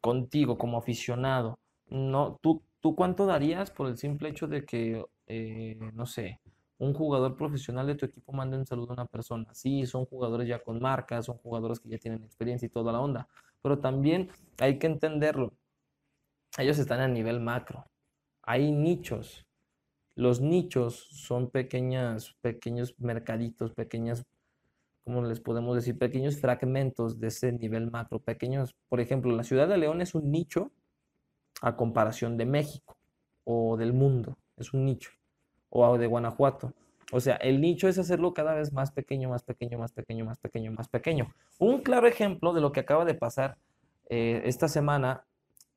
contigo 0.00 0.58
como 0.58 0.78
aficionado 0.78 1.60
no, 1.88 2.38
¿tú, 2.42 2.62
¿tú 2.80 2.94
cuánto 2.94 3.26
darías 3.26 3.70
por 3.70 3.88
el 3.88 3.96
simple 3.98 4.28
hecho 4.30 4.46
de 4.46 4.64
que, 4.64 5.04
eh, 5.26 5.76
no 5.94 6.06
sé, 6.06 6.40
un 6.78 6.92
jugador 6.94 7.36
profesional 7.36 7.86
de 7.86 7.94
tu 7.94 8.06
equipo 8.06 8.32
mande 8.32 8.56
un 8.58 8.66
saludo 8.66 8.90
a 8.90 8.94
una 8.94 9.06
persona? 9.06 9.52
Sí, 9.54 9.86
son 9.86 10.06
jugadores 10.06 10.48
ya 10.48 10.62
con 10.62 10.80
marcas, 10.80 11.26
son 11.26 11.38
jugadores 11.38 11.80
que 11.80 11.88
ya 11.88 11.98
tienen 11.98 12.24
experiencia 12.24 12.66
y 12.66 12.70
toda 12.70 12.92
la 12.92 13.00
onda, 13.00 13.28
pero 13.62 13.78
también 13.78 14.30
hay 14.58 14.78
que 14.78 14.86
entenderlo. 14.86 15.52
Ellos 16.58 16.78
están 16.78 17.00
a 17.00 17.08
nivel 17.08 17.40
macro. 17.40 17.84
Hay 18.42 18.72
nichos. 18.72 19.46
Los 20.14 20.40
nichos 20.40 21.08
son 21.10 21.50
pequeñas, 21.50 22.34
pequeños 22.40 22.94
mercaditos, 22.98 23.72
pequeñas 23.72 24.26
¿cómo 25.06 25.22
les 25.22 25.40
podemos 25.40 25.76
decir? 25.76 25.96
Pequeños 25.96 26.36
fragmentos 26.38 27.20
de 27.20 27.28
ese 27.28 27.52
nivel 27.52 27.90
macro, 27.90 28.18
pequeños, 28.18 28.74
por 28.88 29.00
ejemplo, 29.00 29.30
la 29.36 29.44
ciudad 29.44 29.68
de 29.68 29.78
León 29.78 30.00
es 30.00 30.16
un 30.16 30.32
nicho 30.32 30.72
a 31.62 31.76
comparación 31.76 32.36
de 32.36 32.46
México 32.46 32.96
o 33.44 33.76
del 33.76 33.92
mundo, 33.92 34.36
es 34.56 34.72
un 34.72 34.84
nicho, 34.84 35.10
o 35.70 35.98
de 35.98 36.06
Guanajuato. 36.06 36.72
O 37.12 37.20
sea, 37.20 37.36
el 37.36 37.60
nicho 37.60 37.86
es 37.86 37.98
hacerlo 37.98 38.34
cada 38.34 38.54
vez 38.54 38.72
más 38.72 38.90
pequeño, 38.90 39.28
más 39.28 39.44
pequeño, 39.44 39.78
más 39.78 39.92
pequeño, 39.92 40.24
más 40.24 40.38
pequeño, 40.38 40.72
más 40.72 40.88
pequeño. 40.88 41.32
Un 41.58 41.82
claro 41.82 42.08
ejemplo 42.08 42.52
de 42.52 42.60
lo 42.60 42.72
que 42.72 42.80
acaba 42.80 43.04
de 43.04 43.14
pasar 43.14 43.58
eh, 44.08 44.42
esta 44.44 44.68
semana 44.68 45.24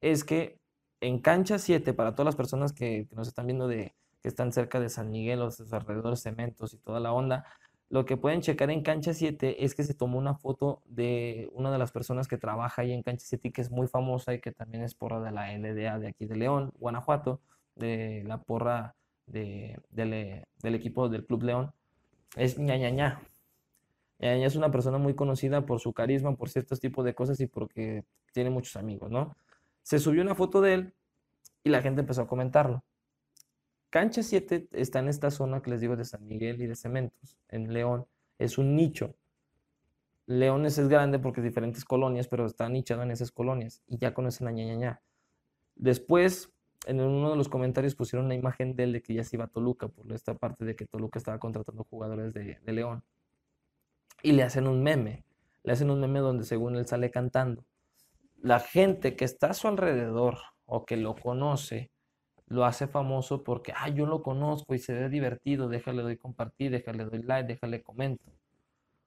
es 0.02 0.24
que 0.24 0.58
en 1.02 1.20
Cancha 1.20 1.60
7, 1.60 1.94
para 1.94 2.13
todas 2.13 2.26
las 2.26 2.36
personas 2.36 2.74
que, 2.74 3.08
nos 3.12 3.28
están 3.28 3.46
viendo 3.46 3.68
de 3.68 3.94
que 4.22 4.28
están 4.28 4.52
cerca 4.52 4.80
de 4.80 4.89
San 4.89 5.12
Miguel, 5.12 5.39
los 5.39 5.62
alrededores 5.72 6.22
cementos 6.22 6.74
y 6.74 6.78
toda 6.78 7.00
la 7.00 7.13
onda, 7.13 7.46
lo 7.89 8.06
que 8.06 8.17
pueden 8.17 8.41
checar 8.41 8.69
en 8.69 8.84
Cancha 8.84 9.13
7 9.13 9.65
es 9.65 9.73
que 9.73 9.84
se 9.84 9.95
tomó 9.95 10.19
una 10.19 10.36
foto 10.36 10.84
de 10.86 11.49
una 11.54 11.71
de 11.71 11.80
las 11.80 11.91
personas 11.91 12.28
que 12.28 12.38
trabaja 12.38 12.84
ahí 12.84 12.91
en 12.91 13.02
Cancha 13.02 13.25
7 13.28 13.47
y 13.47 13.52
que 13.52 13.62
es 13.62 13.71
muy 13.71 13.88
famosa 13.88 14.34
y 14.34 14.39
que 14.39 14.52
también 14.52 14.84
es 14.84 14.93
porra 14.93 15.19
de 15.19 15.32
la 15.32 15.52
LDA 15.58 15.97
de 15.97 16.08
aquí 16.08 16.28
de 16.28 16.36
León, 16.36 16.71
Guanajuato, 16.78 17.41
de 17.75 18.23
la 18.28 18.43
porra 18.43 18.95
de, 19.25 19.80
del 19.89 20.75
equipo 20.75 21.10
del 21.10 21.25
Club 21.25 21.43
León. 21.43 21.73
Es 22.36 22.60
ñañaña. 22.60 23.21
Ñaña 24.19 24.45
es 24.45 24.56
una 24.56 24.69
persona 24.69 24.99
muy 24.99 25.15
conocida 25.15 25.65
por 25.65 25.80
su 25.80 25.91
carisma, 25.93 26.36
por 26.36 26.49
ciertos 26.49 26.80
tipos 26.80 27.04
de 27.06 27.15
cosas 27.15 27.39
y 27.39 27.47
porque 27.47 28.04
tiene 28.34 28.52
muchos 28.52 28.75
amigos, 28.75 29.10
¿no? 29.10 29.36
Se 29.82 29.97
subió 29.97 30.21
una 30.21 30.36
foto 30.36 30.62
de 30.62 30.73
él 30.75 30.93
y 31.63 31.69
la 31.69 31.82
gente 31.82 32.02
empezó 32.02 32.21
a 32.21 32.28
comentarlo. 32.28 32.84
Cancha 33.89 34.21
7 34.21 34.67
está 34.73 34.99
en 34.99 35.08
esta 35.08 35.32
zona 35.32 35.62
que 35.62 35.71
les 35.71 35.82
digo 35.82 35.95
de 35.95 36.06
San 36.06 36.25
Miguel 36.28 36.62
y 36.62 36.67
de 36.67 36.75
Cementos, 36.75 37.38
en 37.47 37.73
León. 37.73 38.06
Es 38.38 38.58
un 38.58 38.75
nicho. 38.75 39.15
León 40.28 40.65
es, 40.67 40.78
grande 40.88 41.17
porque 41.17 41.41
es 41.41 41.45
diferentes 41.45 41.84
colonias, 41.84 42.28
pero 42.28 42.45
está 42.45 42.69
nichado 42.69 43.02
en 43.02 43.10
esas 43.10 43.32
colonias 43.32 43.82
y 43.88 43.97
ya 43.97 44.13
conocen 44.13 44.47
a 44.47 44.52
ñañaña. 44.52 45.02
Después, 45.75 46.52
en 46.86 47.02
uno 47.02 47.32
de 47.32 47.36
los 47.36 47.49
comentarios 47.49 47.95
pusieron 47.95 48.25
una 48.25 48.36
imagen 48.36 48.75
de 48.75 48.84
él 48.84 48.93
de 48.93 49.02
que 49.02 49.15
ya 49.15 49.23
se 49.23 49.38
iba 49.38 49.45
a 49.45 49.47
Toluca, 49.47 49.88
por 49.88 50.12
esta 50.13 50.36
parte 50.36 50.65
de 50.65 50.75
que 50.75 50.86
Toluca 50.86 51.17
estaba 51.17 51.39
contratando 51.39 51.84
jugadores 51.84 52.34
de 52.34 52.60
León. 52.67 53.04
Y 54.21 54.34
le 54.34 54.43
hacen 54.43 54.67
un 54.67 54.84
meme. 54.84 55.23
Le 55.63 55.73
hacen 55.73 55.89
un 55.89 55.99
meme 55.99 56.19
donde 56.19 56.43
según 56.45 56.75
él 56.75 56.86
sale 56.86 57.10
cantando. 57.10 57.65
La 58.38 58.60
gente 58.60 59.15
que 59.15 59.25
está 59.25 59.47
a 59.47 59.54
su 59.54 59.67
alrededor 59.67 60.38
o 60.65 60.86
que 60.86 60.95
lo 60.95 61.15
conoce, 61.15 61.91
lo 62.50 62.66
hace 62.66 62.88
famoso 62.88 63.44
porque, 63.44 63.74
ah, 63.76 63.90
yo 63.90 64.06
lo 64.06 64.22
conozco 64.24 64.74
y 64.76 64.80
se 64.80 64.94
ve 64.94 65.10
divertido, 65.10 65.70
déjale 65.70 66.02
doy 66.02 66.18
compartir, 66.18 66.72
déjale 66.72 67.06
doy 67.06 67.22
like, 67.24 67.48
déjale 67.48 67.82
comento. 67.84 68.26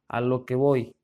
A 0.09 0.21
lo 0.21 0.47
que 0.47 0.55
voy, 0.55 0.95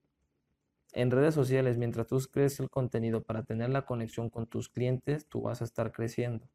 en 0.92 1.10
redes 1.10 1.34
sociales, 1.34 1.76
mientras 1.78 2.06
tú 2.06 2.18
crees 2.32 2.60
el 2.60 2.70
contenido 2.70 3.22
para 3.22 3.42
tener 3.42 3.70
la 3.70 3.82
conexión 3.84 4.30
con 4.30 4.46
tus 4.46 4.68
clientes, 4.68 5.26
tú 5.28 5.42
vas 5.42 5.60
a 5.60 5.64
estar 5.64 5.92
creciendo. 5.92 6.48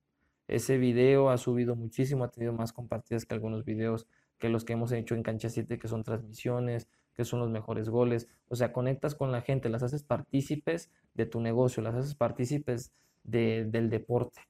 Ese 0.48 0.78
video 0.78 1.30
ha 1.30 1.38
subido 1.38 1.76
muchísimo, 1.76 2.24
ha 2.24 2.32
tenido 2.32 2.54
más 2.54 2.74
compartidas 2.74 3.26
que 3.26 3.34
algunos 3.34 3.66
videos 3.66 4.08
que 4.40 4.50
los 4.50 4.66
que 4.66 4.74
hemos 4.74 4.92
hecho 4.92 5.16
en 5.16 5.24
Cancha 5.24 5.50
7, 5.50 5.80
que 5.80 5.88
son 5.88 6.04
transmisiones, 6.04 6.90
que 7.14 7.26
son 7.26 7.40
los 7.40 7.50
mejores 7.50 7.90
goles. 7.90 8.28
O 8.50 8.56
sea, 8.56 8.74
conectas 8.74 9.16
con 9.16 9.32
la 9.32 9.42
gente, 9.42 9.70
las 9.70 9.84
haces 9.84 10.04
partícipes 10.04 10.92
de 11.14 11.26
tu 11.26 11.40
negocio, 11.40 11.84
las 11.84 11.96
haces 11.96 12.16
partícipes 12.16 12.92
del 13.24 13.90
deporte. 13.90 14.42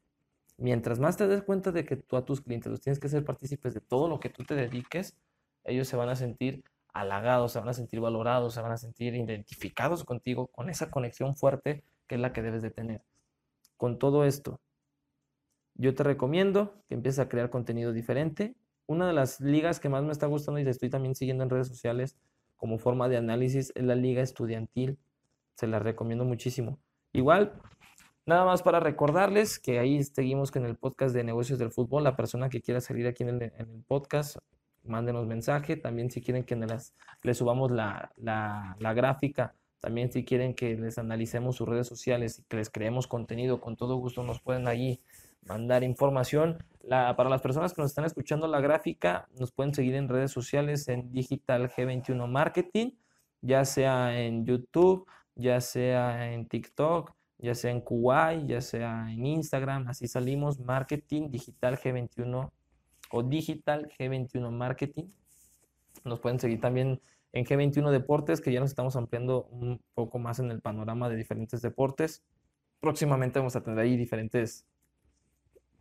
Mientras 0.57 0.99
más 0.99 1.17
te 1.17 1.27
des 1.27 1.43
cuenta 1.43 1.71
de 1.71 1.85
que 1.85 1.95
tú 1.95 2.15
a 2.15 2.25
tus 2.25 2.41
clientes 2.41 2.71
los 2.71 2.81
tienes 2.81 2.99
que 2.99 3.09
ser 3.09 3.25
partícipes 3.25 3.73
de 3.73 3.81
todo 3.81 4.07
lo 4.07 4.19
que 4.19 4.29
tú 4.29 4.43
te 4.43 4.55
dediques, 4.55 5.17
ellos 5.63 5.87
se 5.87 5.95
van 5.95 6.09
a 6.09 6.15
sentir 6.15 6.63
halagados, 6.93 7.51
se 7.53 7.59
van 7.59 7.69
a 7.69 7.73
sentir 7.73 7.99
valorados, 7.99 8.53
se 8.53 8.61
van 8.61 8.71
a 8.71 8.77
sentir 8.77 9.15
identificados 9.15 10.03
contigo, 10.03 10.47
con 10.47 10.69
esa 10.69 10.91
conexión 10.91 11.35
fuerte 11.35 11.83
que 12.07 12.15
es 12.15 12.21
la 12.21 12.33
que 12.33 12.41
debes 12.41 12.61
de 12.61 12.69
tener. 12.69 13.01
Con 13.77 13.97
todo 13.97 14.25
esto, 14.25 14.61
yo 15.75 15.95
te 15.95 16.03
recomiendo 16.03 16.83
que 16.87 16.95
empieces 16.95 17.19
a 17.19 17.29
crear 17.29 17.49
contenido 17.49 17.91
diferente. 17.91 18.55
Una 18.85 19.07
de 19.07 19.13
las 19.13 19.39
ligas 19.39 19.79
que 19.79 19.89
más 19.89 20.03
me 20.03 20.11
está 20.11 20.27
gustando 20.27 20.59
y 20.59 20.67
estoy 20.67 20.89
también 20.89 21.15
siguiendo 21.15 21.43
en 21.43 21.49
redes 21.49 21.67
sociales 21.67 22.15
como 22.57 22.77
forma 22.77 23.09
de 23.09 23.17
análisis 23.17 23.71
es 23.75 23.83
la 23.83 23.95
liga 23.95 24.21
estudiantil. 24.21 24.99
Se 25.55 25.67
la 25.67 25.79
recomiendo 25.79 26.25
muchísimo. 26.25 26.79
Igual, 27.11 27.59
nada 28.25 28.45
más 28.45 28.61
para 28.61 28.79
recordarles 28.79 29.59
que 29.59 29.79
ahí 29.79 30.03
seguimos 30.03 30.51
con 30.51 30.65
el 30.65 30.75
podcast 30.75 31.15
de 31.15 31.23
negocios 31.23 31.59
del 31.59 31.71
fútbol. 31.71 32.03
La 32.03 32.15
persona 32.15 32.49
que 32.49 32.61
quiera 32.61 32.81
salir 32.81 33.07
aquí 33.07 33.23
en 33.23 33.41
el, 33.41 33.83
podcast, 33.87 34.37
mándenos 34.83 35.25
mensaje. 35.27 35.77
También 35.77 36.11
si 36.11 36.21
quieren 36.21 36.43
que 36.43 36.55
les, 36.55 36.93
subamos 37.37 37.71
la, 37.71 38.11
la, 38.17 38.75
la 38.79 38.93
gráfica 38.93 39.55
también 39.83 40.09
si 40.13 40.23
quieren 40.23 40.53
que 40.53 40.77
les 40.77 40.97
analicemos 40.97 41.57
sus 41.57 41.67
redes 41.67 41.87
sociales 41.87 42.39
y 42.39 42.43
que 42.43 42.55
les 42.55 42.69
creemos 42.69 43.05
contenido, 43.05 43.59
con 43.59 43.75
todo 43.75 43.97
gusto 43.97 44.23
nos 44.23 44.39
pueden 44.39 44.65
allí 44.69 45.01
mandar 45.41 45.83
información. 45.83 46.63
para 46.87 47.29
las 47.29 47.41
personas 47.41 47.73
que 47.73 47.81
nos 47.81 47.91
están 47.91 48.05
escuchando 48.05 48.47
la 48.47 48.61
gráfica, 48.61 49.27
nos 49.37 49.51
pueden 49.51 49.73
seguir 49.73 49.95
en 49.95 50.07
redes 50.07 50.31
sociales 50.31 50.87
en 50.87 51.11
Digital 51.11 51.69
G21 51.69 52.29
Marketing, 52.29 52.91
ya 53.41 53.65
sea 53.65 54.17
en 54.17 54.45
YouTube, 54.45 55.05
ya 55.35 55.59
sea 55.59 56.31
en 56.31 56.47
TikTok, 56.47 57.13
ya 57.43 57.53
sea 57.55 57.71
en 57.71 57.81
Kuwait, 57.81 58.47
ya 58.47 58.61
sea 58.61 59.05
en 59.11 59.25
Instagram, 59.25 59.89
así 59.89 60.07
salimos, 60.07 60.61
Marketing 60.61 61.29
Digital 61.29 61.77
G21 61.77 62.49
o 63.11 63.23
Digital 63.23 63.89
G21 63.89 64.49
Marketing. 64.49 65.09
Nos 66.05 66.21
pueden 66.21 66.39
seguir 66.39 66.61
también 66.61 67.01
en 67.33 67.45
G21 67.45 67.91
Deportes, 67.91 68.39
que 68.39 68.53
ya 68.53 68.61
nos 68.61 68.69
estamos 68.69 68.95
ampliando 68.95 69.43
un 69.51 69.81
poco 69.93 70.19
más 70.19 70.39
en 70.39 70.51
el 70.51 70.61
panorama 70.61 71.09
de 71.09 71.17
diferentes 71.17 71.61
deportes. 71.61 72.23
Próximamente 72.79 73.39
vamos 73.39 73.57
a 73.57 73.61
tener 73.61 73.77
ahí 73.77 73.97
diferentes 73.97 74.65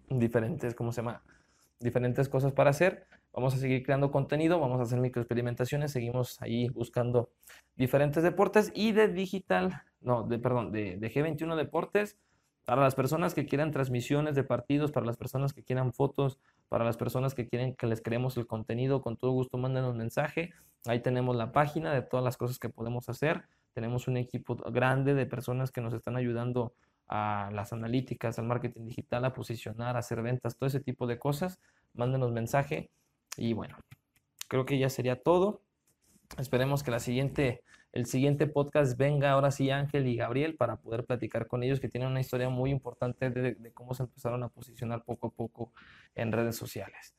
diferentes, 0.08 0.74
¿cómo 0.74 0.90
se 0.90 1.02
llama? 1.02 1.22
Diferentes 1.78 2.28
cosas 2.28 2.52
para 2.52 2.70
hacer. 2.70 3.06
Vamos 3.32 3.54
a 3.54 3.58
seguir 3.58 3.84
creando 3.84 4.10
contenido, 4.10 4.58
vamos 4.58 4.80
a 4.80 4.82
hacer 4.82 4.98
microexperimentaciones, 4.98 5.92
seguimos 5.92 6.42
ahí 6.42 6.68
buscando 6.70 7.30
diferentes 7.76 8.24
deportes 8.24 8.72
y 8.74 8.90
de 8.90 9.06
digital, 9.06 9.84
no, 10.02 10.24
de, 10.24 10.38
perdón, 10.38 10.72
de, 10.72 10.96
de 10.96 11.10
G21 11.10 11.56
Deportes, 11.56 12.18
para 12.64 12.82
las 12.82 12.94
personas 12.94 13.34
que 13.34 13.44
quieran 13.44 13.72
transmisiones 13.72 14.34
de 14.36 14.44
partidos, 14.44 14.92
para 14.92 15.04
las 15.06 15.16
personas 15.16 15.52
que 15.52 15.64
quieran 15.64 15.92
fotos, 15.92 16.38
para 16.68 16.84
las 16.84 16.96
personas 16.96 17.34
que 17.34 17.48
quieren 17.48 17.74
que 17.74 17.86
les 17.86 18.00
creemos 18.00 18.36
el 18.36 18.46
contenido, 18.46 19.02
con 19.02 19.16
todo 19.16 19.32
gusto 19.32 19.58
manden 19.58 19.84
un 19.84 19.96
mensaje. 19.96 20.52
Ahí 20.86 21.00
tenemos 21.00 21.34
la 21.34 21.50
página 21.50 21.92
de 21.92 22.02
todas 22.02 22.24
las 22.24 22.36
cosas 22.36 22.58
que 22.58 22.68
podemos 22.68 23.08
hacer. 23.08 23.42
Tenemos 23.72 24.06
un 24.06 24.16
equipo 24.16 24.54
grande 24.54 25.14
de 25.14 25.26
personas 25.26 25.72
que 25.72 25.80
nos 25.80 25.92
están 25.92 26.16
ayudando 26.16 26.74
a 27.08 27.50
las 27.52 27.72
analíticas, 27.72 28.38
al 28.38 28.46
marketing 28.46 28.86
digital, 28.86 29.24
a 29.24 29.34
posicionar, 29.34 29.96
a 29.96 29.98
hacer 29.98 30.22
ventas, 30.22 30.56
todo 30.56 30.68
ese 30.68 30.80
tipo 30.80 31.06
de 31.06 31.18
cosas, 31.18 31.60
mándenos 31.94 32.32
mensaje 32.32 32.90
y 33.36 33.52
bueno, 33.52 33.76
creo 34.48 34.64
que 34.64 34.78
ya 34.78 34.88
sería 34.88 35.20
todo. 35.20 35.62
Esperemos 36.38 36.82
que 36.82 36.90
la 36.90 37.00
siguiente, 37.00 37.62
el 37.92 38.06
siguiente 38.06 38.46
podcast 38.46 38.98
venga 38.98 39.30
ahora 39.30 39.50
sí 39.50 39.70
Ángel 39.70 40.06
y 40.06 40.16
Gabriel 40.16 40.56
para 40.56 40.76
poder 40.76 41.04
platicar 41.04 41.46
con 41.46 41.62
ellos 41.62 41.80
que 41.80 41.88
tienen 41.88 42.10
una 42.10 42.20
historia 42.20 42.48
muy 42.48 42.70
importante 42.70 43.30
de 43.30 43.72
cómo 43.72 43.94
se 43.94 44.04
empezaron 44.04 44.42
a 44.42 44.48
posicionar 44.48 45.04
poco 45.04 45.28
a 45.28 45.30
poco 45.30 45.72
en 46.14 46.32
redes 46.32 46.56
sociales. 46.56 47.14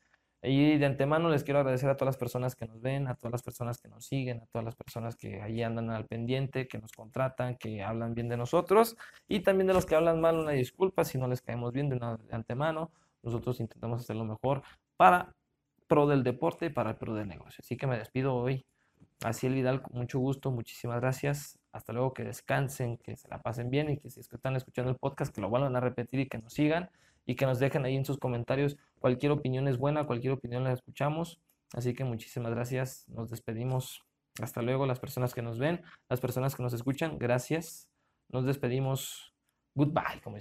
Y 0.45 0.77
de 0.77 0.86
antemano 0.86 1.29
les 1.29 1.45
quiero 1.45 1.62
agradecer 1.62 1.89
a 1.89 1.95
todas 1.95 2.15
las 2.15 2.17
personas 2.17 2.53
que 2.57 2.67
nos 2.67 2.81
ven, 2.81 3.07
a 3.07 3.15
todas 3.15 3.31
las 3.31 3.43
personas 3.43 3.77
que 3.77 3.88
nos 3.88 4.05
siguen, 4.05 4.41
a 4.41 4.45
todas 4.47 4.65
las 4.65 4.75
personas 4.75 5.15
que 5.15 5.41
ahí 5.41 5.63
andan 5.63 5.89
al 5.89 6.05
pendiente, 6.05 6.67
que 6.67 6.79
nos 6.79 6.91
contratan, 6.91 7.55
que 7.55 7.81
hablan 7.81 8.13
bien 8.13 8.27
de 8.27 8.36
nosotros 8.36 8.97
y 9.29 9.39
también 9.39 9.67
de 9.67 9.73
los 9.73 9.86
que 9.86 9.95
hablan 9.95 10.19
mal, 10.19 10.38
una 10.38 10.51
disculpa 10.51 11.05
si 11.05 11.17
no 11.17 11.29
les 11.29 11.41
caemos 11.41 11.71
bien 11.71 11.88
de, 11.88 11.95
de 11.97 12.36
antemano. 12.36 12.91
Nosotros 13.21 13.62
intentamos 13.62 14.01
hacer 14.01 14.17
lo 14.17 14.25
mejor 14.25 14.63
para 14.97 15.33
pro 15.88 16.07
del 16.07 16.23
deporte 16.23 16.65
y 16.65 16.69
para 16.69 16.89
el 16.89 16.97
pro 16.97 17.13
del 17.15 17.29
negocio. 17.29 17.62
Así 17.62 17.77
que 17.77 17.88
me 17.88 17.97
despido 17.97 18.36
hoy. 18.36 18.65
Así 19.21 19.47
el 19.47 19.54
Vidal, 19.54 19.84
mucho 19.91 20.19
gusto, 20.19 20.52
muchísimas 20.52 20.99
gracias. 20.99 21.60
Hasta 21.71 21.93
luego, 21.93 22.13
que 22.13 22.23
descansen, 22.23 22.97
que 22.97 23.15
se 23.15 23.28
la 23.30 23.41
pasen 23.41 23.69
bien 23.69 23.89
y 23.89 23.97
que 23.97 24.10
si 24.10 24.19
están 24.19 24.56
escuchando 24.56 24.91
el 24.91 24.97
podcast, 24.97 25.34
que 25.34 25.41
lo 25.41 25.49
vuelvan 25.49 25.76
a 25.76 25.80
repetir 25.80 26.19
y 26.19 26.28
que 26.28 26.38
nos 26.38 26.54
sigan 26.54 26.89
y 27.26 27.36
que 27.36 27.45
nos 27.45 27.60
dejen 27.60 27.86
ahí 27.86 27.95
en 27.95 28.06
sus 28.06 28.17
comentarios. 28.17 28.78
Cualquier 28.99 29.32
opinión 29.32 29.67
es 29.67 29.78
buena, 29.78 30.06
cualquier 30.06 30.34
opinión 30.34 30.63
la 30.63 30.73
escuchamos. 30.73 31.39
Así 31.73 31.93
que 31.93 32.04
muchísimas 32.04 32.54
gracias. 32.54 33.08
Nos 33.10 33.30
despedimos. 33.30 34.04
Hasta 34.41 34.62
luego 34.62 34.86
las 34.86 34.99
personas 34.99 35.34
que 35.34 35.41
nos 35.41 35.60
ven, 35.60 35.82
las 36.10 36.19
personas 36.19 36.56
que 36.56 36.63
nos 36.63 36.73
escuchan. 36.73 37.17
Gracias. 37.17 37.88
Nos 38.30 38.45
despedimos. 38.45 39.34
Goodbye, 39.76 40.21
como 40.23 40.38